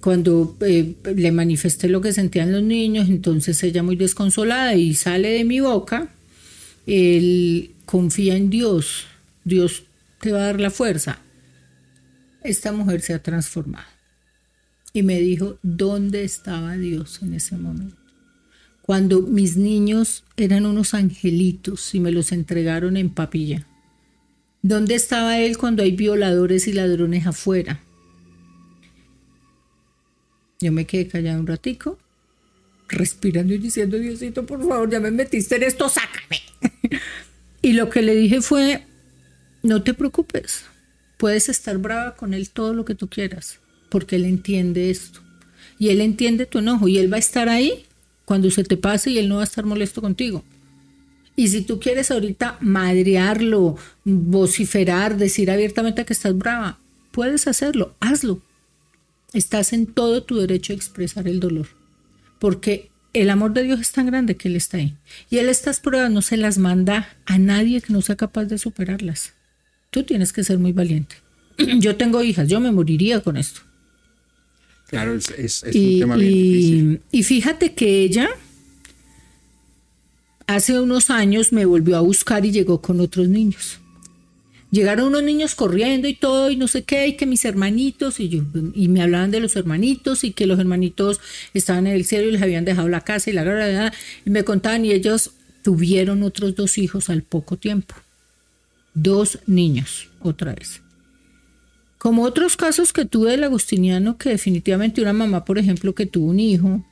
[0.00, 5.30] cuando eh, le manifesté lo que sentían los niños, entonces ella muy desconsolada y sale
[5.30, 6.08] de mi boca,
[6.86, 9.06] él confía en Dios,
[9.44, 9.84] Dios
[10.20, 11.18] te va a dar la fuerza.
[12.42, 13.86] Esta mujer se ha transformado.
[14.92, 17.99] Y me dijo, ¿dónde estaba Dios en ese momento?
[18.90, 23.64] Cuando mis niños eran unos angelitos y me los entregaron en papilla.
[24.62, 27.84] ¿Dónde estaba Él cuando hay violadores y ladrones afuera?
[30.60, 32.00] Yo me quedé callada un ratico,
[32.88, 36.40] respirando y diciendo, Diosito, por favor, ya me metiste en esto, sácame.
[37.62, 38.84] y lo que le dije fue,
[39.62, 40.64] no te preocupes,
[41.16, 45.20] puedes estar brava con él todo lo que tú quieras, porque él entiende esto.
[45.78, 47.86] Y él entiende tu enojo y él va a estar ahí
[48.30, 50.44] cuando se te pase y él no va a estar molesto contigo.
[51.34, 56.78] Y si tú quieres ahorita madrearlo, vociferar, decir abiertamente que estás brava,
[57.10, 58.40] puedes hacerlo, hazlo.
[59.32, 61.66] Estás en todo tu derecho a expresar el dolor.
[62.38, 64.94] Porque el amor de Dios es tan grande que Él está ahí.
[65.28, 68.58] Y Él estas pruebas no se las manda a nadie que no sea capaz de
[68.58, 69.32] superarlas.
[69.90, 71.16] Tú tienes que ser muy valiente.
[71.58, 73.62] Yo tengo hijas, yo me moriría con esto.
[74.90, 77.00] Claro, es, un tema bien difícil.
[77.12, 78.28] Y fíjate que ella
[80.48, 83.78] hace unos años me volvió a buscar y llegó con otros niños.
[84.72, 88.28] Llegaron unos niños corriendo y todo, y no sé qué, y que mis hermanitos, y,
[88.28, 88.42] yo,
[88.74, 91.20] y me hablaban de los hermanitos, y que los hermanitos
[91.54, 93.92] estaban en el cielo y les habían dejado la casa y la verdad,
[94.24, 95.30] y me contaban, y ellos
[95.62, 97.94] tuvieron otros dos hijos al poco tiempo.
[98.94, 100.82] Dos niños, otra vez.
[102.00, 106.30] Como otros casos que tuve del agustiniano, que definitivamente una mamá, por ejemplo, que tuvo
[106.30, 106.82] un hijo,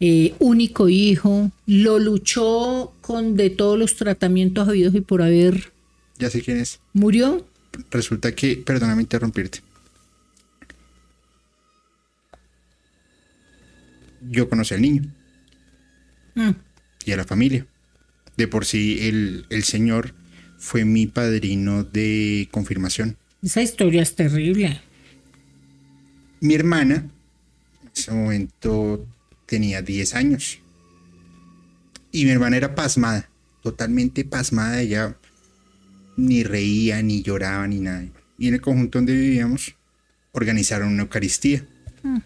[0.00, 5.72] eh, único hijo, lo luchó con de todos los tratamientos habidos y por haber
[6.20, 6.80] ya sé quién es.
[6.92, 7.48] ¿Murió?
[7.90, 9.60] Resulta que, perdóname interrumpirte.
[14.28, 15.02] Yo conocí al niño.
[16.34, 16.50] Mm.
[17.06, 17.66] Y a la familia.
[18.36, 20.12] De por sí, el, el señor
[20.58, 23.16] fue mi padrino de confirmación.
[23.42, 24.80] Esa historia es terrible.
[26.40, 27.10] Mi hermana,
[27.82, 29.06] en ese momento
[29.46, 30.58] tenía 10 años.
[32.12, 33.28] Y mi hermana era pasmada,
[33.62, 34.80] totalmente pasmada.
[34.80, 35.16] Ella
[36.16, 38.04] ni reía, ni lloraba, ni nada.
[38.38, 39.74] Y en el conjunto donde vivíamos,
[40.32, 41.64] organizaron una Eucaristía.
[42.02, 42.18] Mm.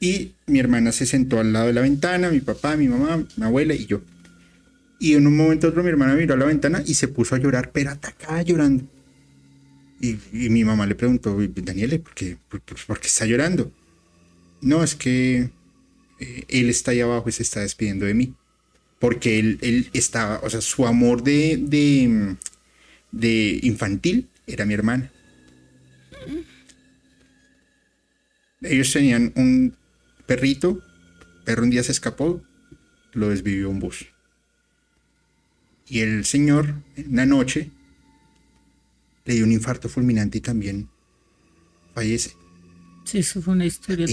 [0.00, 3.44] Y mi hermana se sentó al lado de la ventana, mi papá, mi mamá, mi
[3.44, 4.02] abuela y yo.
[4.98, 7.38] Y en un momento otro mi hermana miró a la ventana y se puso a
[7.38, 8.84] llorar, pero atacada llorando.
[10.02, 10.18] Y,
[10.50, 12.36] mi mamá le preguntó, Daniele, ¿por qué,
[13.02, 13.72] está llorando?
[14.60, 15.48] No, es que
[16.18, 18.34] eh, él está ahí abajo y se está despidiendo de mí
[19.02, 22.36] porque él, estaba, o sea, su amor de,
[23.10, 25.10] de, infantil era mi hermana.
[28.60, 29.74] Ellos tenían un
[30.24, 30.80] perrito,
[31.44, 32.44] perro un día se escapó,
[33.12, 34.06] lo desvivió un bus.
[35.88, 37.72] Y el señor, en la noche,
[39.24, 40.88] le dio un infarto fulminante y también
[41.94, 42.32] fallece.
[43.04, 44.06] Sí, eso fue una historia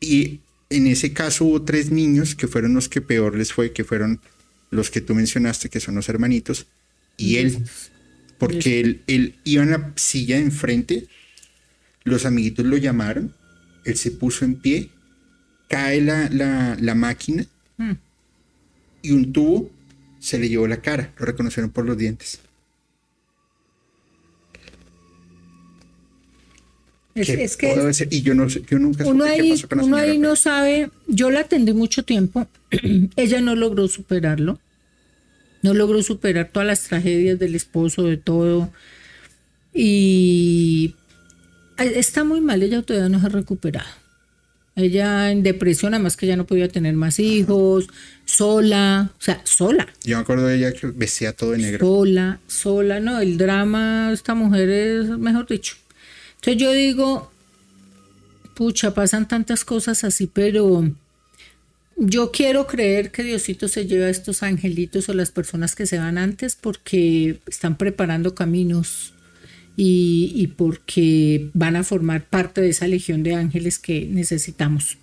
[0.00, 0.40] y
[0.70, 4.20] en ese caso hubo tres niños que fueron los que peor les fue, que fueron
[4.70, 6.66] los que tú mencionaste, que son los hermanitos,
[7.16, 7.64] y él,
[8.38, 11.06] porque él, iba en la silla de enfrente,
[12.04, 13.34] los amiguitos lo llamaron,
[13.84, 14.90] él se puso en pie,
[15.68, 17.44] cae la, máquina
[17.76, 17.92] hmm.
[19.02, 19.70] y un tubo
[20.18, 22.40] se le llevó la cara, lo reconocieron por los dientes.
[27.14, 27.74] Es, que
[28.10, 32.04] y yo no yo nunca uno ahí, uno ahí no sabe, yo la atendí mucho
[32.04, 32.46] tiempo,
[33.16, 34.60] ella no logró superarlo,
[35.62, 38.72] no logró superar todas las tragedias del esposo, de todo,
[39.74, 40.94] y
[41.78, 43.88] está muy mal, ella todavía no se ha recuperado.
[44.76, 47.88] Ella en depresión, además que ya no podía tener más hijos,
[48.24, 49.86] sola, o sea, sola.
[50.04, 51.86] Yo me acuerdo de ella que vestía todo de negro.
[51.86, 55.74] Sola, sola, no, el drama, esta mujer es, mejor dicho,
[56.40, 57.30] entonces yo digo,
[58.54, 60.90] pucha, pasan tantas cosas así, pero
[61.98, 65.98] yo quiero creer que Diosito se lleva a estos angelitos o las personas que se
[65.98, 69.12] van antes porque están preparando caminos
[69.76, 74.96] y, y, porque van a formar parte de esa legión de ángeles que necesitamos.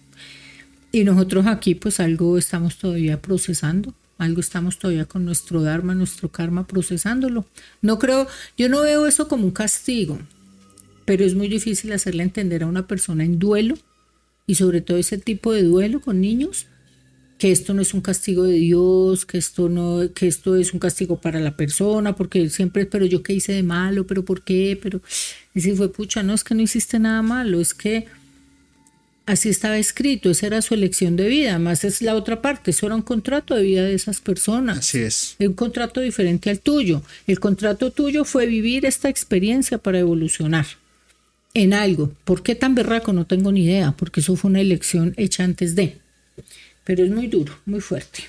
[0.91, 6.30] Y nosotros aquí pues algo estamos todavía procesando, algo estamos todavía con nuestro Dharma, nuestro
[6.31, 7.45] karma procesándolo.
[7.84, 8.27] No creo,
[8.57, 10.18] yo no veo eso como un castigo,
[11.07, 13.77] pero es muy difícil hacerle entender a una persona en duelo
[14.45, 16.67] y sobre todo ese tipo de duelo con niños
[17.38, 20.79] que esto no es un castigo de Dios, que esto no, que esto es un
[20.79, 24.77] castigo para la persona, porque siempre, pero yo qué hice de malo, pero por qué,
[24.81, 24.99] pero
[25.55, 28.07] y si fue pucha, no es que no hiciste nada malo, es que
[29.25, 32.88] así estaba escrito, esa era su elección de vida, más es la otra parte, eso
[32.88, 34.79] era un contrato de vida de esas personas.
[34.79, 35.38] Así es.
[35.39, 37.01] Un contrato diferente al tuyo.
[37.27, 40.65] El contrato tuyo fue vivir esta experiencia para evolucionar
[41.57, 42.13] en algo.
[42.23, 43.13] ¿Por qué tan berraco?
[43.13, 45.97] No tengo ni idea, porque eso fue una elección hecha antes de.
[46.84, 48.23] Pero es muy duro, muy fuerte.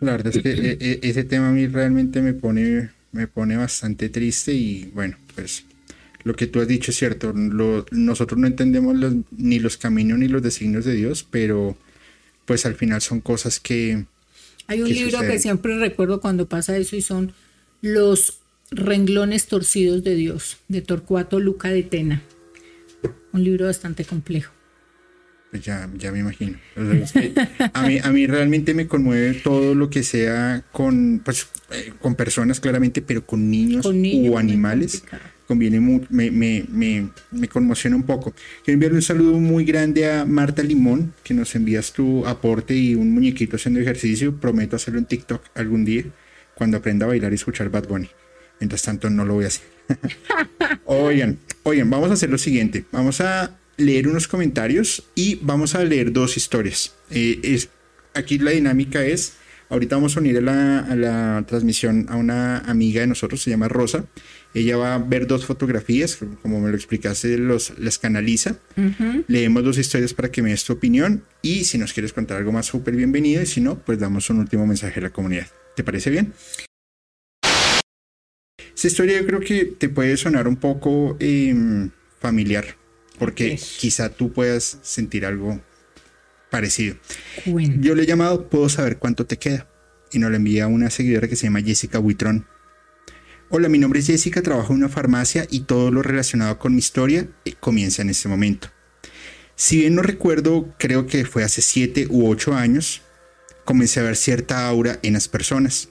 [0.00, 3.56] la verdad es que e, e, ese tema a mí realmente me pone, me pone
[3.56, 5.64] bastante triste y bueno, pues
[6.24, 7.32] lo que tú has dicho es cierto.
[7.32, 8.96] nosotros no entendemos
[9.30, 11.76] ni los caminos ni los designios de Dios, pero
[12.44, 14.04] pues al final son cosas que...
[14.66, 17.32] Hay un libro que siempre recuerdo cuando pasa eso y son
[17.82, 18.38] los
[18.74, 22.22] renglones torcidos de Dios, de Torcuato Luca de Tena.
[23.32, 24.52] Un libro bastante complejo.
[25.50, 26.58] Pues ya, ya me imagino.
[27.74, 32.16] a, mí, a mí realmente me conmueve todo lo que sea con, pues, eh, con
[32.16, 35.04] personas claramente, pero con niños, o animales
[35.46, 38.34] conviene me, me, me, me, conmociona un poco.
[38.64, 42.94] Quiero enviarle un saludo muy grande a Marta Limón, que nos envías tu aporte y
[42.94, 44.34] un muñequito haciendo ejercicio.
[44.40, 46.04] Prometo hacerlo en TikTok algún día
[46.54, 48.08] cuando aprenda a bailar y escuchar Bad Bunny.
[48.60, 49.62] Mientras tanto, no lo voy a hacer.
[50.86, 52.84] oigan, oigan, vamos a hacer lo siguiente.
[52.92, 56.94] Vamos a leer unos comentarios y vamos a leer dos historias.
[57.10, 57.68] Eh, es,
[58.14, 59.34] aquí la dinámica es
[59.70, 64.04] Ahorita vamos a unir a la, transmisión a una amiga de nosotros, se llama Rosa.
[64.52, 68.56] Ella va a ver dos fotografías, como me lo explicaste, los, las canaliza.
[69.26, 72.52] Leemos dos historias para que me des tu opinión y si nos quieres contar algo
[72.52, 75.48] más, súper bienvenido y si no, pues damos un último mensaje a la comunidad.
[75.74, 76.32] ¿Te parece bien?
[78.74, 81.90] Esta historia yo creo que te puede sonar un poco em,
[82.20, 82.76] familiar,
[83.18, 85.60] porque quizá tú puedas sentir algo
[86.50, 86.96] parecido.
[87.80, 89.68] Yo le he llamado Puedo saber cuánto te queda.
[90.12, 92.46] Y nos lo envía una seguidora que se llama Jessica Huitrón.
[93.50, 96.78] Hola, mi nombre es Jessica, trabajo en una farmacia y todo lo relacionado con mi
[96.78, 98.68] historia eh, comienza en este momento.
[99.56, 103.02] Si bien no recuerdo, creo que fue hace 7 u 8 años,
[103.64, 105.88] comencé a ver cierta aura en las personas.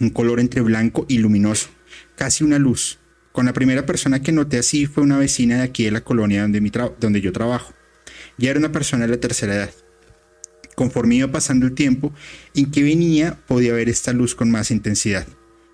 [0.00, 1.68] Un color entre blanco y luminoso,
[2.16, 2.98] casi una luz.
[3.32, 6.42] Con la primera persona que noté así fue una vecina de aquí de la colonia
[6.42, 6.70] donde, mi
[7.00, 7.74] donde yo trabajo.
[8.38, 9.70] Ya era una persona de la tercera edad.
[10.74, 12.12] Conforme iba pasando el tiempo,
[12.54, 15.26] en que venía podía ver esta luz con más intensidad.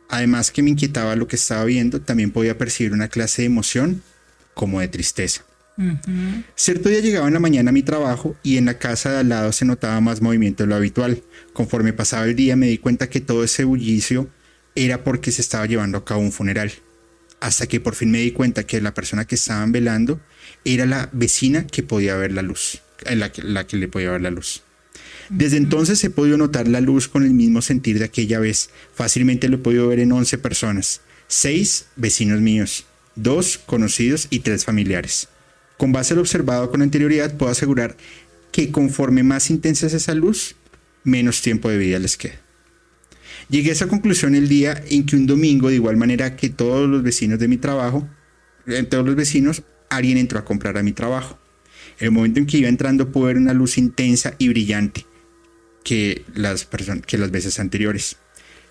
[0.09, 4.03] Además que me inquietaba lo que estaba viendo, también podía percibir una clase de emoción
[4.55, 5.45] como de tristeza.
[6.55, 9.29] Cierto día llegaba en la mañana a mi trabajo y en la casa de al
[9.31, 11.23] lado se notaba más movimiento de lo habitual.
[11.55, 14.29] Conforme pasaba el día me di cuenta que todo ese bullicio
[14.75, 16.73] era porque se estaba llevando a cabo un funeral.
[17.41, 20.21] Hasta que por fin me di cuenta que la persona que estaban velando
[20.65, 24.31] era la vecina que podía ver la luz, la la que le podía ver la
[24.31, 24.63] luz.
[25.31, 28.71] Desde entonces he podido notar la luz con el mismo sentir de aquella vez.
[28.95, 31.03] Fácilmente lo he podido ver en 11 personas.
[31.29, 32.85] 6 vecinos míos,
[33.15, 35.29] 2 conocidos y 3 familiares.
[35.77, 37.97] Con base al observado con anterioridad puedo asegurar
[38.51, 40.57] que conforme más intensa es esa luz,
[41.05, 42.41] menos tiempo de vida les queda.
[43.51, 46.89] Llegué a esa conclusión el día en que un domingo, de igual manera que todos
[46.89, 48.09] los vecinos de mi trabajo,
[48.67, 51.39] eh, todos los vecinos, alguien entró a comprar a mi trabajo.
[51.99, 55.05] El momento en que iba entrando pude ver una luz intensa y brillante,
[55.83, 56.69] que las,
[57.07, 58.17] que las veces anteriores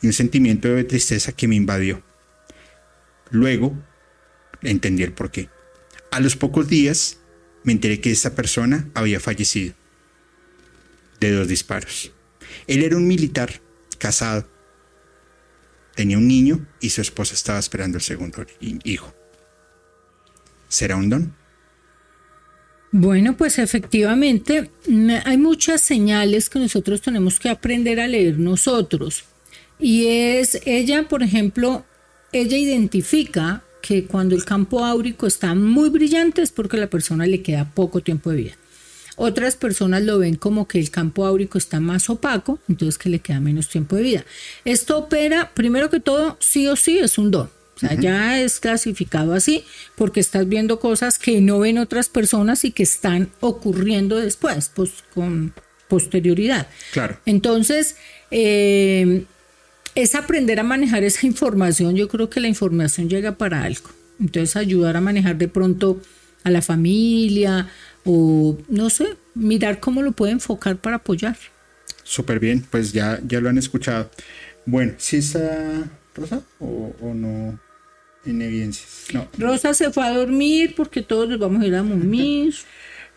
[0.02, 2.02] y un sentimiento de tristeza que me invadió.
[3.32, 3.78] Luego
[4.62, 5.50] entendí el por qué.
[6.12, 7.20] A los pocos días
[7.64, 9.74] me enteré que esa persona había fallecido
[11.20, 12.14] de dos disparos.
[12.68, 13.62] Él era un militar
[13.98, 14.48] casado.
[16.00, 18.46] Tenía un niño y su esposa estaba esperando el segundo
[18.86, 19.14] hijo.
[20.70, 21.36] ¿Será un don?
[22.94, 24.72] Bueno, pues efectivamente
[25.26, 29.26] hay muchas señales que nosotros tenemos que aprender a leer nosotros.
[29.78, 31.86] Y es ella, por ejemplo,
[32.32, 37.26] ella identifica que cuando el campo áurico está muy brillante es porque a la persona
[37.26, 38.59] le queda poco tiempo de vida.
[39.22, 43.20] Otras personas lo ven como que el campo áurico está más opaco, entonces que le
[43.20, 44.26] queda menos tiempo de vida.
[44.64, 47.50] Esto opera, primero que todo, sí o sí es un don.
[47.76, 49.66] O sea, ya es clasificado así
[49.96, 55.04] porque estás viendo cosas que no ven otras personas y que están ocurriendo después, pues
[55.14, 55.54] con
[55.90, 56.68] posterioridad.
[56.94, 57.18] Claro.
[57.26, 57.98] Entonces,
[58.32, 59.26] eh,
[59.96, 61.98] es aprender a manejar esa información.
[61.98, 63.90] Yo creo que la información llega para algo.
[64.18, 66.02] Entonces, ayudar a manejar de pronto
[66.44, 67.68] a la familia
[68.10, 71.38] o, no sé, mirar cómo lo puede enfocar para apoyar.
[72.04, 74.10] Súper bien, pues ya, ya lo han escuchado.
[74.66, 77.60] Bueno, si está Rosa o, o no
[78.26, 79.06] en evidencias.
[79.14, 79.28] No.
[79.38, 82.54] Rosa se fue a dormir porque todos nos vamos a ir a dormir.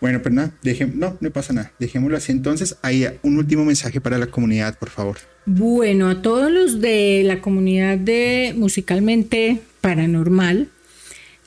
[0.03, 0.53] Bueno, pues nada,
[0.95, 1.71] no, no pasa nada.
[1.79, 2.77] Dejémoslo así entonces.
[2.83, 5.19] Hay un último mensaje para la comunidad, por favor.
[5.47, 10.67] Bueno, a todos los de la comunidad de musicalmente paranormal,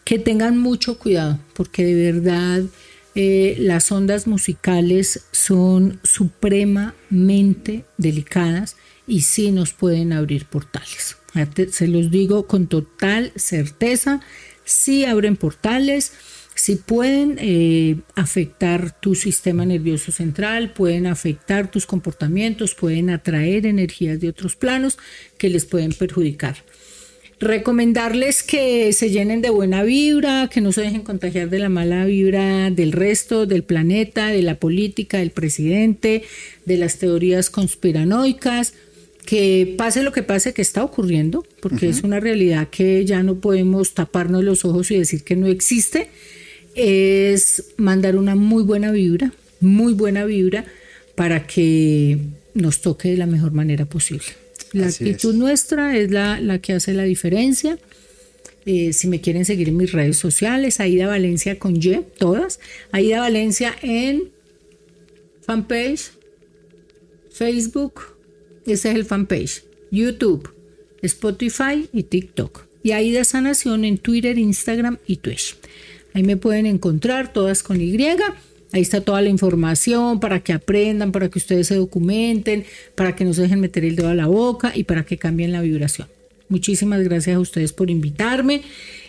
[0.05, 2.61] que tengan mucho cuidado, porque de verdad
[3.15, 8.75] eh, las ondas musicales son supremamente delicadas
[9.07, 11.17] y sí nos pueden abrir portales.
[11.71, 14.21] Se los digo con total certeza,
[14.63, 16.13] sí abren portales
[16.55, 24.21] si pueden eh, afectar tu sistema nervioso central, pueden afectar tus comportamientos, pueden atraer energías
[24.21, 24.97] de otros planos
[25.37, 26.55] que les pueden perjudicar.
[27.39, 32.05] Recomendarles que se llenen de buena vibra, que no se dejen contagiar de la mala
[32.05, 36.23] vibra del resto, del planeta, de la política, del presidente,
[36.65, 38.73] de las teorías conspiranoicas,
[39.25, 43.35] que pase lo que pase que está ocurriendo, porque es una realidad que ya no
[43.35, 46.09] podemos taparnos los ojos y decir que no existe
[46.75, 49.31] es mandar una muy buena vibra,
[49.61, 50.65] muy buena vibra
[51.15, 52.19] para que
[52.53, 54.25] nos toque de la mejor manera posible.
[54.75, 57.77] La actitud nuestra es la, que hace la diferencia.
[58.65, 62.59] Eh, si me quieren seguir en mis redes sociales, Aida Valencia con Y, todas.
[62.91, 64.31] Aida Valencia en
[65.41, 66.11] fanpage,
[67.31, 68.01] Facebook,
[68.65, 70.53] ese es el fanpage, YouTube,
[71.01, 72.65] Spotify y TikTok.
[72.83, 75.55] Y Aida Sanación en Twitter, Instagram y Twitch.
[76.13, 77.97] Ahí me pueden encontrar todas con Y.
[78.75, 83.23] Ahí está toda la información para que aprendan, para que ustedes se documenten, para que
[83.23, 86.09] no se dejen meter el dedo a la boca y para que cambien la vibración.
[86.49, 88.63] Muchísimas gracias a ustedes por invitarme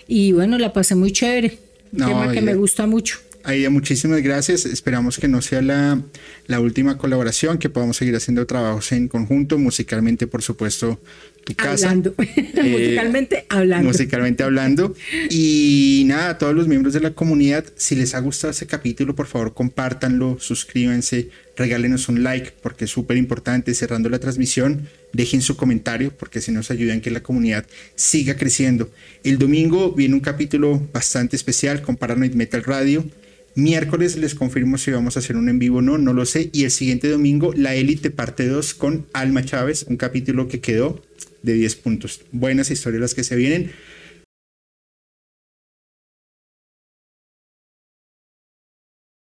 [0.06, 1.59] y bueno, la pasé muy chévere.
[1.93, 3.18] Un tema que me gusta mucho.
[3.43, 4.66] Aida, muchísimas gracias.
[4.66, 6.01] Esperamos que no sea la,
[6.47, 11.01] la, última colaboración, que podamos seguir haciendo trabajos en conjunto, musicalmente, por supuesto,
[11.47, 11.90] tu casa.
[11.90, 12.14] Hablando.
[12.64, 13.89] musicalmente hablando.
[13.89, 14.94] Musicalmente hablando.
[15.31, 19.14] Y nada, a todos los miembros de la comunidad, si les ha gustado este capítulo,
[19.14, 23.73] por favor, compártanlo, suscríbanse, regálenos un like, porque es súper importante.
[23.74, 27.64] Cerrando la transmisión, dejen su comentario, porque si nos ayudan que la comunidad
[27.94, 28.90] siga creciendo.
[29.23, 33.05] El domingo viene un capítulo bastante especial con Paranoid Metal Radio
[33.56, 36.51] Miércoles les confirmo si vamos a hacer un en vivo o no, no lo sé.
[36.52, 41.01] Y el siguiente domingo, La Élite parte 2 con Alma Chávez, un capítulo que quedó
[41.42, 42.20] de 10 puntos.
[42.32, 43.72] Buenas historias las que se vienen.